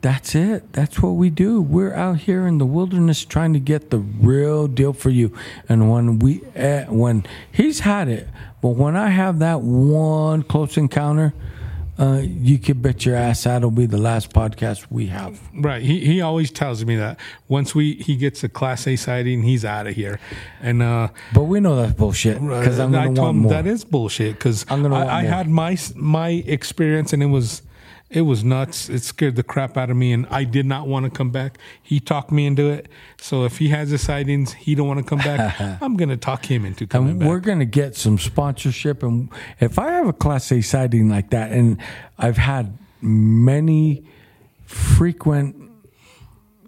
that's 0.07 0.35
it. 0.35 0.71
That's 0.71 1.01
what 1.03 1.15
we 1.15 1.29
do. 1.29 1.61
We're 1.61 1.93
out 1.93 2.19
here 2.19 2.47
in 2.47 2.59
the 2.59 2.65
wilderness 2.65 3.25
trying 3.25 3.51
to 3.51 3.59
get 3.59 3.89
the 3.89 3.99
real 3.99 4.65
deal 4.67 4.93
for 4.93 5.09
you. 5.09 5.33
And 5.67 5.91
when 5.91 6.19
we, 6.19 6.41
uh, 6.55 6.85
when 6.85 7.25
he's 7.51 7.81
had 7.81 8.07
it, 8.07 8.25
but 8.61 8.69
when 8.69 8.95
I 8.95 9.09
have 9.09 9.39
that 9.39 9.59
one 9.61 10.43
close 10.43 10.77
encounter, 10.77 11.33
uh, 11.99 12.21
you 12.23 12.57
can 12.57 12.79
bet 12.81 13.05
your 13.05 13.15
ass 13.17 13.43
that'll 13.43 13.69
be 13.69 13.85
the 13.85 13.97
last 13.97 14.31
podcast 14.31 14.85
we 14.89 15.07
have. 15.07 15.41
Right. 15.53 15.81
He 15.81 15.99
he 16.05 16.21
always 16.21 16.51
tells 16.51 16.85
me 16.85 16.95
that 16.95 17.19
once 17.49 17.75
we 17.75 17.95
he 17.95 18.15
gets 18.15 18.43
a 18.45 18.49
Class 18.49 18.87
A 18.87 18.95
sighting, 18.95 19.41
he's 19.43 19.65
out 19.65 19.87
of 19.87 19.95
here. 19.95 20.19
And 20.61 20.81
uh, 20.81 21.09
But 21.33 21.43
we 21.45 21.59
know 21.59 21.75
that's 21.75 21.93
bullshit 21.93 22.35
because 22.39 22.79
I'm 22.79 22.93
I 22.95 23.05
gonna 23.05 23.15
told 23.15 23.17
want 23.17 23.35
him 23.35 23.41
more. 23.41 23.51
that 23.51 23.67
is 23.67 23.83
bullshit 23.83 24.35
because 24.37 24.63
I'm 24.69 24.83
gonna 24.83 24.93
want 24.93 25.09
I, 25.09 25.21
I 25.21 25.23
had 25.23 25.49
my 25.49 25.75
my 25.95 26.29
experience 26.29 27.11
and 27.13 27.21
it 27.23 27.27
was 27.39 27.63
It 28.09 28.21
was 28.21 28.41
nuts. 28.43 28.87
It 28.89 29.03
scared 29.03 29.35
the 29.35 29.43
crap 29.43 29.75
out 29.75 29.89
of 29.89 29.97
me, 29.97 30.13
and 30.13 30.25
I 30.29 30.45
did 30.45 30.65
not 30.65 30.87
want 30.87 31.03
to 31.05 31.09
come 31.09 31.29
back. 31.29 31.57
He 31.83 31.99
talked 31.99 32.31
me 32.31 32.45
into 32.45 32.69
it. 32.69 32.87
So 33.19 33.43
if 33.43 33.57
he 33.57 33.67
has 33.69 33.89
the 33.91 33.97
sightings, 33.97 34.53
he 34.53 34.75
don't 34.75 34.87
want 34.87 34.99
to 34.99 35.05
come 35.05 35.19
back. 35.19 35.59
I'm 35.81 35.97
gonna 35.97 36.15
talk 36.15 36.45
him 36.45 36.63
into 36.63 36.87
coming 36.87 37.11
And 37.11 37.19
back. 37.19 37.27
we're 37.27 37.39
going 37.41 37.59
to 37.59 37.65
get 37.65 37.97
some 37.97 38.17
sponsorship. 38.17 39.03
And 39.03 39.29
if 39.59 39.77
I 39.77 39.91
have 39.91 40.07
a 40.07 40.13
Class 40.13 40.49
A 40.53 40.61
sighting 40.61 41.09
like 41.09 41.31
that, 41.31 41.51
and 41.51 41.81
I've 42.17 42.37
had 42.37 42.77
many 43.01 44.05
frequent 44.65 45.66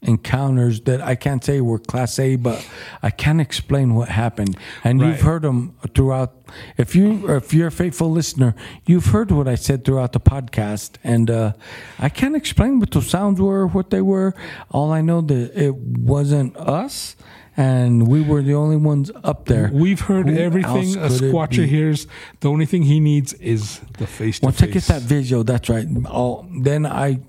encounters 0.02 0.82
that 0.82 1.02
I 1.02 1.16
can't 1.16 1.44
say 1.44 1.62
were 1.62 1.80
Class 1.80 2.20
A, 2.20 2.36
but 2.36 2.66
I 3.04 3.10
can't 3.10 3.42
explain 3.42 3.96
what 3.96 4.10
happened. 4.10 4.58
And 4.84 5.02
Right. 5.02 5.10
you've 5.10 5.22
heard 5.22 5.42
them 5.44 5.74
throughout. 5.94 6.34
If 6.78 6.96
you 6.96 7.30
if 7.30 7.54
you're 7.54 7.68
a 7.68 7.72
faithful 7.72 8.10
listener, 8.12 8.56
you've 8.86 9.08
heard 9.08 9.32
what 9.32 9.48
I 9.48 9.56
said 9.56 9.86
throughout 9.86 10.14
the 10.14 10.20
podcast, 10.20 10.92
and 11.04 11.30
uh, 11.30 11.54
I 12.00 12.10
can't 12.10 12.36
explain 12.36 12.80
what 12.80 12.92
those 12.92 13.08
sounds 13.10 13.40
were, 13.40 13.68
what 13.68 13.90
they 13.90 14.02
were. 14.02 14.34
All 14.72 14.92
I 14.92 15.02
know 15.02 15.22
that 15.22 15.52
it 15.56 15.76
wasn't 15.76 16.56
us. 16.58 17.16
And 17.58 18.08
we 18.08 18.22
were 18.22 18.42
the 18.42 18.54
only 18.54 18.78
ones 18.78 19.12
up 19.22 19.44
there. 19.46 19.70
We've 19.74 20.00
heard 20.00 20.30
Who 20.30 20.38
everything 20.38 20.96
a 20.96 21.10
squatcher 21.10 21.66
hears. 21.66 22.08
The 22.40 22.50
only 22.50 22.66
thing 22.66 22.84
he 22.84 23.02
needs 23.02 23.34
is 23.34 23.82
the 23.98 24.08
face 24.08 24.40
to 24.40 24.46
Once 24.46 24.64
I 24.64 24.68
get 24.68 24.84
that 24.84 25.02
video, 25.02 25.44
that's 25.44 25.68
right. 25.68 25.86
Oh, 26.06 26.46
then 26.62 26.86
I, 26.86 27.20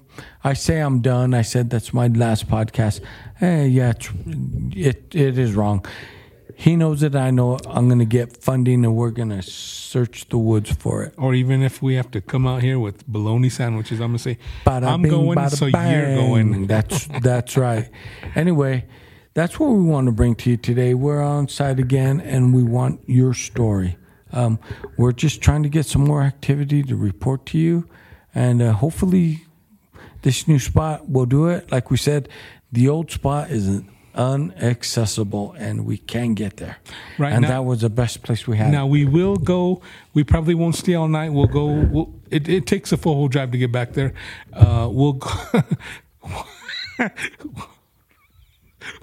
I 0.45 0.55
say 0.55 0.81
I'm 0.81 1.01
done. 1.01 1.35
I 1.35 1.43
said 1.43 1.71
that's 1.71 1.93
my 1.93 2.09
last 2.09 2.49
podcast. 2.49 3.01
Hey, 3.37 3.69
yeah, 3.69 3.91
it's, 3.91 4.09
it 4.75 5.15
it 5.15 5.39
is 5.39 5.55
wrong. 5.55 5.85
He 6.57 6.77
knows 6.77 7.03
it. 7.03 7.15
I 7.15 7.31
know 7.31 7.55
it. 7.55 7.67
I'm 7.67 7.89
going 7.89 8.01
to 8.01 8.05
get 8.05 8.37
funding, 8.37 8.85
and 8.85 8.95
we're 8.95 9.13
going 9.13 9.31
to 9.31 9.41
search 9.41 10.29
the 10.29 10.37
woods 10.37 10.71
for 10.71 11.03
it. 11.03 11.15
Or 11.17 11.35
even 11.35 11.63
if 11.63 11.81
we 11.81 11.95
have 11.95 12.11
to 12.11 12.21
come 12.21 12.47
out 12.47 12.63
here 12.63 12.79
with 12.79 13.07
bologna 13.07 13.49
sandwiches, 13.49 13.99
I'm 13.99 14.09
gonna 14.09 14.19
say, 14.19 14.39
Bada 14.67 14.87
I'm 14.87 15.03
bing, 15.03 15.11
going, 15.11 15.49
so 15.49 15.67
you're 15.67 16.15
going. 16.17 16.67
That's 16.67 17.09
that's 17.23 17.57
right. 17.57 17.89
Anyway, 18.35 18.85
that's 19.35 19.59
what 19.59 19.71
we 19.71 19.83
want 19.83 20.07
to 20.07 20.13
bring 20.13 20.35
to 20.37 20.51
you 20.51 20.57
today. 20.57 20.95
We're 20.95 21.23
on 21.23 21.49
site 21.49 21.81
again, 21.81 22.21
and 22.21 22.55
we 22.55 22.63
want 22.63 23.01
your 23.07 23.35
story. 23.35 23.97
Um, 24.33 24.59
we're 24.97 25.13
just 25.13 25.41
trying 25.41 25.63
to 25.65 25.69
get 25.69 25.87
some 25.87 26.05
more 26.05 26.23
activity 26.23 26.83
to 26.85 26.95
report 26.95 27.47
to 27.47 27.59
you, 27.59 27.89
and 28.35 28.63
uh, 28.63 28.73
hopefully, 28.75 29.47
this 30.23 30.47
new 30.49 30.59
spot 30.59 31.09
will 31.09 31.27
do 31.27 31.49
it. 31.49 31.71
Like 31.73 31.91
we 31.91 31.97
said, 31.97 32.29
the 32.73 32.89
old 32.89 33.11
spot 33.11 33.51
is 33.51 33.83
unaccessible, 34.15 35.55
and 35.59 35.85
we 35.87 35.97
can 35.99 36.35
get 36.35 36.57
there. 36.57 36.79
Right, 37.19 37.33
and 37.33 37.43
now- 37.43 37.49
that 37.49 37.65
was 37.65 37.81
the 37.81 37.91
best 37.91 38.23
place 38.23 38.47
we 38.47 38.57
had. 38.57 38.71
Now 38.73 38.87
we 38.87 39.05
will 39.05 39.37
go. 39.37 39.81
We 40.15 40.25
probably 40.25 40.55
won't 40.55 40.75
stay 40.75 40.95
all 40.95 41.09
night. 41.09 41.33
We'll 41.33 41.47
go. 41.47 41.67
We'll, 41.67 42.15
it, 42.31 42.49
it 42.49 42.67
takes 42.67 42.93
a 42.93 42.97
full 42.97 43.15
whole 43.15 43.29
drive 43.29 43.51
to 43.53 43.59
get 43.59 43.73
back 43.73 43.93
there. 43.93 44.15
Uh, 44.53 44.89
we'll 44.91 45.15
go. 45.15 45.31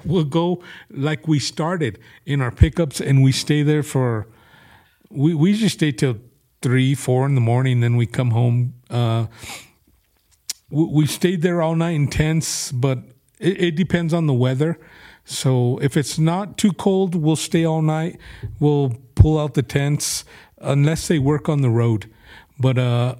we'll 0.05 0.23
go 0.23 0.61
like 0.89 1.27
we 1.27 1.39
started 1.39 1.99
in 2.25 2.41
our 2.41 2.51
pickups, 2.51 2.99
and 3.01 3.23
we 3.23 3.31
stay 3.31 3.63
there 3.63 3.83
for. 3.83 4.27
We 5.09 5.33
we 5.33 5.53
just 5.53 5.75
stay 5.75 5.91
till 5.93 6.17
three, 6.61 6.95
four 6.95 7.25
in 7.25 7.35
the 7.35 7.41
morning. 7.41 7.79
Then 7.79 7.95
we 7.95 8.05
come 8.05 8.31
home. 8.31 8.73
Uh, 8.89 9.27
we, 10.69 11.05
stayed 11.05 11.41
there 11.41 11.61
all 11.61 11.75
night 11.75 11.91
in 11.95 12.07
tents, 12.07 12.71
but 12.71 12.99
it, 13.39 13.61
it 13.61 13.75
depends 13.75 14.13
on 14.13 14.27
the 14.27 14.33
weather. 14.33 14.79
So 15.23 15.77
if 15.81 15.97
it's 15.97 16.17
not 16.17 16.57
too 16.57 16.73
cold, 16.73 17.15
we'll 17.15 17.35
stay 17.35 17.65
all 17.65 17.81
night. 17.81 18.19
We'll 18.59 18.95
pull 19.15 19.39
out 19.39 19.53
the 19.53 19.63
tents 19.63 20.23
unless 20.59 21.07
they 21.07 21.19
work 21.19 21.49
on 21.49 21.61
the 21.61 21.69
road. 21.69 22.11
But 22.59 22.77
uh, 22.77 23.15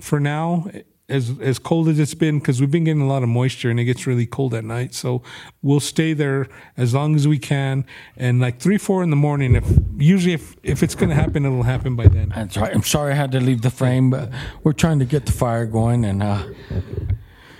for 0.00 0.20
now, 0.20 0.70
as 1.10 1.38
as 1.40 1.58
cold 1.58 1.88
as 1.88 1.98
it's 1.98 2.14
been, 2.14 2.38
because 2.38 2.60
we've 2.60 2.70
been 2.70 2.84
getting 2.84 3.02
a 3.02 3.06
lot 3.08 3.22
of 3.22 3.28
moisture 3.28 3.70
and 3.70 3.78
it 3.80 3.84
gets 3.84 4.06
really 4.06 4.26
cold 4.26 4.54
at 4.54 4.64
night, 4.64 4.94
so 4.94 5.22
we'll 5.62 5.80
stay 5.80 6.12
there 6.14 6.46
as 6.76 6.94
long 6.94 7.14
as 7.16 7.26
we 7.28 7.38
can. 7.38 7.84
And 8.16 8.40
like 8.40 8.58
three, 8.60 8.78
four 8.78 9.02
in 9.02 9.10
the 9.10 9.16
morning, 9.16 9.56
if 9.56 9.64
usually 9.98 10.34
if 10.34 10.56
if 10.62 10.82
it's 10.82 10.94
gonna 10.94 11.14
happen, 11.14 11.44
it'll 11.44 11.64
happen 11.64 11.96
by 11.96 12.06
then. 12.06 12.30
That's 12.34 12.56
right. 12.56 12.74
I'm 12.74 12.82
sorry 12.84 13.12
I 13.12 13.16
had 13.16 13.32
to 13.32 13.40
leave 13.40 13.62
the 13.62 13.70
frame, 13.70 14.10
but 14.10 14.30
we're 14.62 14.72
trying 14.72 14.98
to 15.00 15.04
get 15.04 15.26
the 15.26 15.32
fire 15.32 15.66
going, 15.66 16.04
and. 16.04 16.22
Uh, 16.22 16.44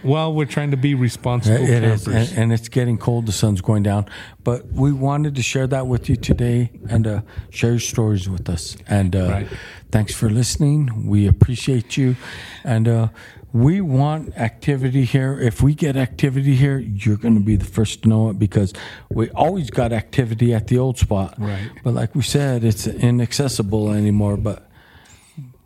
While 0.02 0.32
we're 0.32 0.46
trying 0.46 0.70
to 0.70 0.78
be 0.78 0.94
responsible 0.94 1.62
It 1.62 1.84
is, 1.84 2.04
campers. 2.06 2.30
and, 2.32 2.38
and 2.38 2.52
it's 2.54 2.70
getting 2.70 2.96
cold. 2.96 3.26
The 3.26 3.32
sun's 3.32 3.60
going 3.60 3.82
down, 3.82 4.06
but 4.44 4.64
we 4.72 4.92
wanted 4.92 5.34
to 5.34 5.42
share 5.42 5.66
that 5.66 5.88
with 5.88 6.08
you 6.08 6.16
today 6.16 6.70
and 6.88 7.06
uh, 7.06 7.20
share 7.50 7.72
your 7.72 7.80
stories 7.80 8.26
with 8.26 8.48
us. 8.48 8.78
And 8.88 9.14
uh, 9.14 9.28
Right. 9.28 9.48
thanks 9.90 10.14
for 10.14 10.30
listening. 10.30 11.06
We 11.06 11.26
appreciate 11.26 11.98
you, 11.98 12.16
and 12.64 12.88
uh, 12.88 13.08
we 13.52 13.80
want 13.80 14.36
activity 14.36 15.04
here. 15.04 15.38
If 15.38 15.62
we 15.62 15.74
get 15.74 15.96
activity 15.96 16.54
here, 16.54 16.78
you're 16.78 17.16
going 17.16 17.34
to 17.34 17.40
be 17.40 17.56
the 17.56 17.64
first 17.64 18.02
to 18.02 18.08
know 18.08 18.30
it 18.30 18.38
because 18.38 18.72
we 19.10 19.30
always 19.30 19.70
got 19.70 19.92
activity 19.92 20.54
at 20.54 20.68
the 20.68 20.78
old 20.78 20.98
spot. 20.98 21.34
Right. 21.38 21.70
But 21.82 21.94
like 21.94 22.14
we 22.14 22.22
said, 22.22 22.64
it's 22.64 22.86
inaccessible 22.86 23.90
anymore. 23.90 24.36
But 24.36 24.68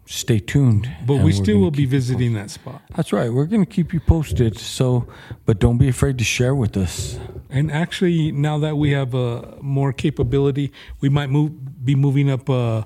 stay 0.07 0.39
tuned. 0.39 0.91
But 1.07 1.17
we 1.17 1.33
still 1.33 1.59
will 1.59 1.71
be 1.71 1.87
visiting 1.87 2.35
that 2.35 2.51
spot. 2.51 2.83
that's 2.95 3.13
right. 3.13 3.33
We're 3.33 3.47
going 3.47 3.65
to 3.65 3.71
keep 3.71 3.93
you 3.93 4.01
posted. 4.01 4.59
So, 4.59 5.07
but 5.45 5.59
don't 5.59 5.79
be 5.79 5.89
afraid 5.89 6.19
to 6.19 6.25
share 6.25 6.55
with 6.55 6.77
us. 6.77 7.19
And 7.51 7.71
actually, 7.71 8.33
now 8.33 8.59
that 8.59 8.77
we 8.77 8.91
have 8.93 9.15
uh, 9.15 9.43
more 9.61 9.93
capability, 9.93 10.73
we 11.01 11.09
might 11.09 11.31
move, 11.31 11.85
be 11.85 11.95
moving 11.95 12.31
up, 12.31 12.49
uh, 12.49 12.85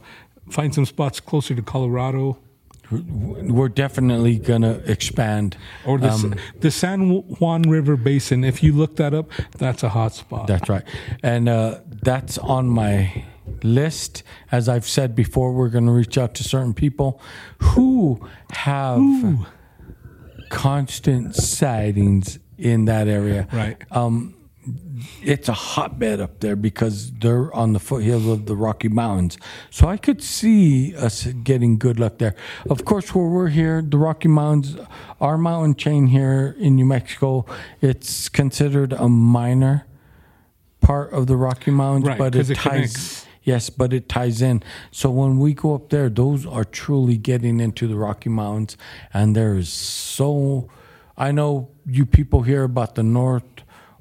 find 0.51 0.75
some 0.75 0.87
spots 0.87 1.21
closer 1.21 1.55
to 1.55 1.63
Colorado 1.63 2.39
We're 2.91 3.69
definitely 3.69 4.39
going 4.39 4.63
to 4.63 4.81
expand. 4.91 5.57
or 5.85 5.99
the, 5.99 6.11
Um, 6.11 6.35
the 6.61 6.71
San 6.71 7.11
Juan 7.39 7.63
River 7.63 7.97
Basin. 7.97 8.45
If 8.45 8.63
you 8.63 8.73
look 8.73 8.97
that 8.97 9.13
up, 9.15 9.31
that's 9.59 9.83
a 9.83 9.91
hot 9.91 10.15
spot. 10.15 10.47
That's 10.47 10.69
right. 10.69 10.85
And 11.23 11.49
uh, 11.49 11.81
that's 12.03 12.39
on 12.39 12.69
my 12.69 13.25
list. 13.63 14.23
As 14.51 14.69
I've 14.69 14.87
said 14.89 15.15
before, 15.15 15.53
we're 15.53 15.69
going 15.69 15.87
to 15.87 15.93
reach 15.93 16.17
out 16.17 16.35
to 16.37 16.45
certain 16.45 16.73
people 16.75 17.21
who 17.59 18.27
have 18.53 19.03
constant 20.49 21.35
sightings 21.35 22.39
in 22.57 22.87
that 22.87 23.07
area. 23.09 23.47
Right. 23.53 23.77
Um, 23.91 24.35
it's 25.23 25.49
a 25.49 25.53
hotbed 25.53 26.21
up 26.21 26.41
there 26.41 26.57
because 26.57 27.11
they're 27.13 27.53
on 27.55 27.73
the 27.73 27.79
foothills 27.81 28.27
of 28.27 28.47
the 28.47 28.57
Rocky 28.57 28.89
Mountains. 28.89 29.39
So 29.71 29.89
I 29.89 29.97
could 29.97 30.23
see 30.23 30.95
us 30.97 31.25
getting 31.25 31.79
good 31.79 31.99
luck 31.99 32.19
there. 32.19 32.35
Of 32.69 32.85
course, 32.85 33.15
where 33.15 33.27
we're 33.27 33.49
here, 33.49 33.83
the 33.83 33.99
Rocky 33.99 34.29
Mountains, 34.29 34.77
our 35.21 35.39
mountain 35.39 35.75
chain 35.75 36.09
here 36.09 36.55
in 36.59 36.77
New 36.77 36.87
Mexico, 36.87 37.45
it's 37.81 38.29
considered 38.29 38.93
a 38.93 39.09
minor 39.09 39.87
part 40.81 41.13
of 41.13 41.27
the 41.27 41.37
Rocky 41.37 41.71
Mountains, 41.71 42.07
Right, 42.07 42.19
but 42.19 42.35
it 42.35 42.51
it 42.51 42.55
ties. 42.57 42.63
connects. 42.63 43.27
Yes, 43.43 43.71
but 43.71 43.93
it 43.95 44.09
ties 44.11 44.43
in. 44.43 44.63
So 44.91 45.11
when 45.11 45.39
we 45.39 45.55
go 45.55 45.75
up 45.75 45.89
there, 45.89 46.11
those 46.11 46.45
are 46.45 46.65
truly 46.65 47.17
getting 47.17 47.61
into 47.61 47.87
the 47.89 47.97
Rocky 47.97 48.29
Mountains, 48.29 48.77
and 49.15 49.35
there 49.35 49.55
is 49.55 49.71
so. 49.71 50.69
I 51.17 51.33
know 51.33 51.71
you 51.85 52.07
people 52.07 52.43
hear 52.43 52.63
about 52.63 52.95
the 52.95 53.03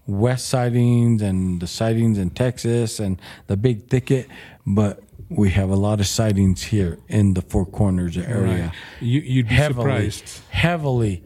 northwest 0.08 0.48
sightings 0.48 1.22
and 1.22 1.60
the 1.60 1.68
sightings 1.68 2.18
in 2.18 2.30
Texas 2.30 3.00
and 3.00 3.22
the 3.48 3.58
big 3.58 3.88
thicket, 3.88 4.28
but 4.66 5.02
we 5.30 5.50
have 5.52 5.70
a 5.70 5.76
lot 5.76 6.00
of 6.00 6.08
sightings 6.08 6.64
here 6.64 7.00
in 7.08 7.34
the 7.34 7.42
Four 7.42 7.66
Corners 7.66 8.18
area. 8.18 8.66
Right. 8.68 8.72
You, 9.02 9.20
you'd 9.22 9.50
be 9.50 9.56
Heavily, 9.56 10.10
surprised. 10.10 10.42
heavily 10.50 11.24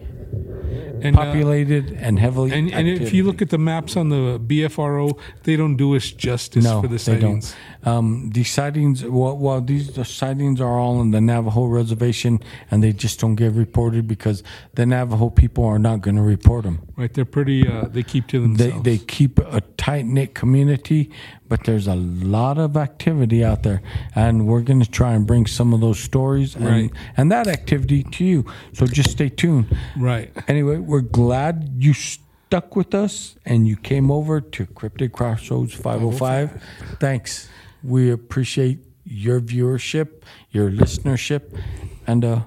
And, 1.03 1.15
uh, 1.15 1.19
populated 1.25 1.91
and 1.93 2.17
heavily. 2.19 2.51
and, 2.51 2.71
and 2.73 2.87
if 2.87 3.13
you 3.13 3.23
look 3.23 3.41
at 3.41 3.49
the 3.49 3.57
maps 3.57 3.95
on 3.97 4.09
the 4.09 4.39
BFRO, 4.39 5.17
they 5.43 5.55
don't 5.55 5.75
do 5.77 5.95
us 5.95 6.09
justice 6.11 6.63
no, 6.63 6.81
for 6.81 6.87
the 6.87 6.97
sightings. 6.99 7.51
they 7.51 7.57
don't. 7.83 7.87
Um, 7.97 8.29
these 8.31 8.51
sightings, 8.51 9.03
well, 9.03 9.37
well, 9.37 9.59
these 9.61 9.93
the 9.93 10.05
sightings 10.05 10.61
are 10.61 10.79
all 10.79 11.01
in 11.01 11.11
the 11.11 11.21
Navajo 11.21 11.65
reservation, 11.65 12.39
and 12.69 12.83
they 12.83 12.93
just 12.93 13.19
don't 13.19 13.35
get 13.35 13.53
reported 13.53 14.07
because 14.07 14.43
the 14.75 14.85
Navajo 14.85 15.29
people 15.31 15.63
are 15.65 15.79
not 15.79 16.01
going 16.01 16.15
to 16.15 16.21
report 16.21 16.63
them. 16.63 16.87
Right? 16.95 17.11
They're 17.13 17.25
pretty. 17.25 17.67
Uh, 17.67 17.85
they 17.87 18.03
keep 18.03 18.27
to 18.27 18.39
They 18.39 18.47
themselves. 18.65 18.83
they 18.83 18.97
keep 18.99 19.39
a 19.39 19.61
tight 19.77 20.05
knit 20.05 20.35
community, 20.35 21.09
but 21.51 21.65
there's 21.65 21.85
a 21.85 21.95
lot 21.95 22.57
of 22.57 22.77
activity 22.77 23.43
out 23.43 23.63
there, 23.63 23.81
and 24.15 24.47
we're 24.47 24.61
going 24.61 24.79
to 24.79 24.89
try 24.89 25.11
and 25.11 25.27
bring 25.27 25.45
some 25.45 25.73
of 25.73 25.81
those 25.81 25.99
stories 25.99 26.55
and 26.55 26.65
Right. 26.65 26.91
and 27.17 27.29
that 27.29 27.45
activity 27.49 28.03
to 28.03 28.23
you. 28.23 28.45
So 28.71 28.87
just 28.87 29.11
stay 29.11 29.27
tuned. 29.27 29.65
right. 29.97 30.31
Anyway, 30.47 30.77
we're 30.77 31.01
glad 31.01 31.73
you 31.77 31.91
stuck 31.93 32.77
with 32.77 32.95
us 32.95 33.35
and 33.45 33.67
you 33.67 33.75
came 33.75 34.09
over 34.09 34.39
to 34.39 34.65
Cryptid 34.65 35.11
Crossroads 35.11 35.73
505. 35.73 36.63
Thanks. 37.01 37.49
We 37.83 38.09
appreciate 38.11 38.79
your 39.03 39.41
viewership, 39.41 40.07
your 40.51 40.71
listenership, 40.71 41.43
and 42.07 42.23
uh, 42.23 42.41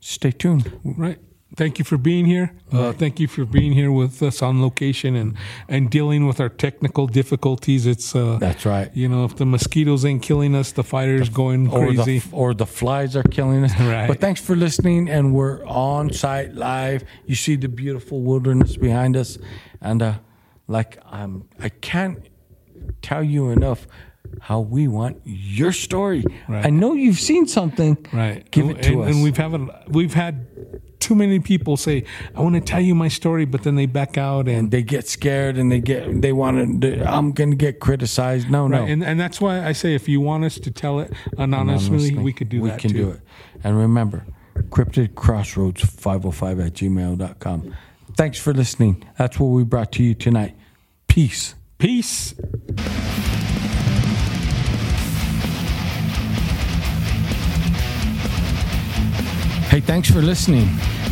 stay 0.00 0.32
tuned. 0.32 0.72
Right. 0.82 1.20
Thank 1.56 1.78
you 1.78 1.84
for 1.84 1.96
being 1.98 2.26
here. 2.26 2.52
Uh, 2.72 2.92
thank 2.92 3.20
you 3.20 3.28
for 3.28 3.44
being 3.44 3.72
here 3.72 3.92
with 3.92 4.22
us 4.22 4.42
on 4.42 4.60
location 4.60 5.14
and 5.16 5.36
and 5.68 5.90
dealing 5.90 6.26
with 6.26 6.40
our 6.40 6.48
technical 6.48 7.06
difficulties. 7.06 7.86
It's 7.86 8.14
uh, 8.14 8.38
That's 8.40 8.64
right. 8.64 8.90
You 8.94 9.08
know, 9.08 9.24
if 9.24 9.36
the 9.36 9.46
mosquitoes 9.46 10.04
ain't 10.04 10.22
killing 10.22 10.54
us, 10.54 10.72
the 10.72 10.84
fire's 10.84 11.28
going 11.28 11.68
Or 11.68 11.86
crazy. 11.86 12.18
the, 12.18 12.36
or 12.36 12.54
the 12.54 12.66
flies 12.66 13.16
are 13.16 13.22
killing 13.22 13.64
us. 13.64 13.72
Right. 13.84 14.08
But 14.08 14.20
thanks 14.20 14.40
for 14.40 14.56
listening, 14.56 15.10
and 15.10 15.34
we're 15.34 15.64
on 15.66 16.12
site 16.12 16.54
live. 16.54 17.04
You 17.26 17.34
see 17.34 17.56
the 17.56 17.68
beautiful 17.68 18.22
wilderness 18.22 18.76
behind 18.76 19.16
us, 19.16 19.38
and 19.80 20.02
uh, 20.02 20.14
like 20.68 20.98
um, 21.04 21.48
I 21.60 21.68
can't 21.68 22.18
tell 23.02 23.22
you 23.22 23.50
enough 23.50 23.86
how 24.40 24.60
we 24.60 24.88
want 24.88 25.20
your 25.24 25.72
story. 25.72 26.24
Right. 26.48 26.66
I 26.66 26.70
know 26.70 26.94
you've 26.94 27.20
seen 27.20 27.46
something. 27.46 27.96
right. 28.12 28.50
Give 28.50 28.70
it 28.70 28.82
to 28.82 28.92
and, 28.92 29.02
us. 29.02 29.14
And 29.14 29.22
we've 29.22 29.36
have 29.36 29.54
we've 29.88 30.14
had 30.14 30.46
too 31.04 31.14
many 31.14 31.38
people 31.38 31.76
say, 31.76 32.04
"I 32.34 32.40
want 32.40 32.54
to 32.54 32.60
tell 32.60 32.80
you 32.80 32.94
my 32.94 33.08
story," 33.08 33.44
but 33.44 33.62
then 33.62 33.74
they 33.76 33.86
back 33.86 34.16
out 34.16 34.48
and. 34.48 34.70
they 34.70 34.82
get 34.82 35.06
scared 35.06 35.58
and 35.58 35.70
they 35.70 35.80
get 35.80 36.22
they 36.22 36.32
want 36.32 36.80
to. 36.82 37.04
I'm 37.08 37.32
gonna 37.32 37.56
get 37.56 37.78
criticized. 37.78 38.50
No, 38.50 38.66
no. 38.66 38.80
Right, 38.80 38.90
and 38.90 39.04
and 39.04 39.20
that's 39.20 39.40
why 39.40 39.64
I 39.64 39.72
say 39.72 39.94
if 39.94 40.08
you 40.08 40.20
want 40.20 40.44
us 40.44 40.58
to 40.58 40.70
tell 40.70 41.00
it 41.00 41.12
anonymously, 41.36 41.96
Honestly, 41.96 42.14
we 42.16 42.32
could 42.32 42.48
do 42.48 42.62
we 42.62 42.70
that 42.70 42.76
We 42.76 42.80
can 42.80 42.90
too. 42.92 43.04
do 43.04 43.10
it. 43.10 43.20
And 43.62 43.76
remember, 43.78 44.24
cryptid 44.70 45.14
crossroads 45.14 45.82
505 45.84 46.60
at 46.60 46.72
gmail.com. 46.74 47.74
Thanks 48.16 48.38
for 48.38 48.54
listening. 48.54 49.04
That's 49.18 49.38
what 49.38 49.48
we 49.48 49.64
brought 49.64 49.92
to 49.92 50.02
you 50.02 50.14
tonight. 50.14 50.54
Peace. 51.08 51.54
Peace. 51.78 52.34
Thanks 59.84 60.10
for 60.10 60.20
listening. 60.20 60.66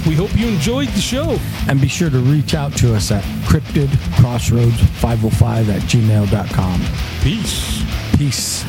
We 0.06 0.14
hope 0.14 0.36
you 0.36 0.48
enjoyed 0.48 0.88
the 0.88 1.00
show. 1.00 1.38
And 1.68 1.80
be 1.80 1.88
sure 1.88 2.10
to 2.10 2.18
reach 2.18 2.54
out 2.54 2.76
to 2.78 2.94
us 2.94 3.10
at 3.10 3.24
cryptidcrossroads505 3.46 5.68
at 5.68 5.82
gmail.com. 5.82 6.80
Peace. 7.22 7.82
Peace. 8.16 8.64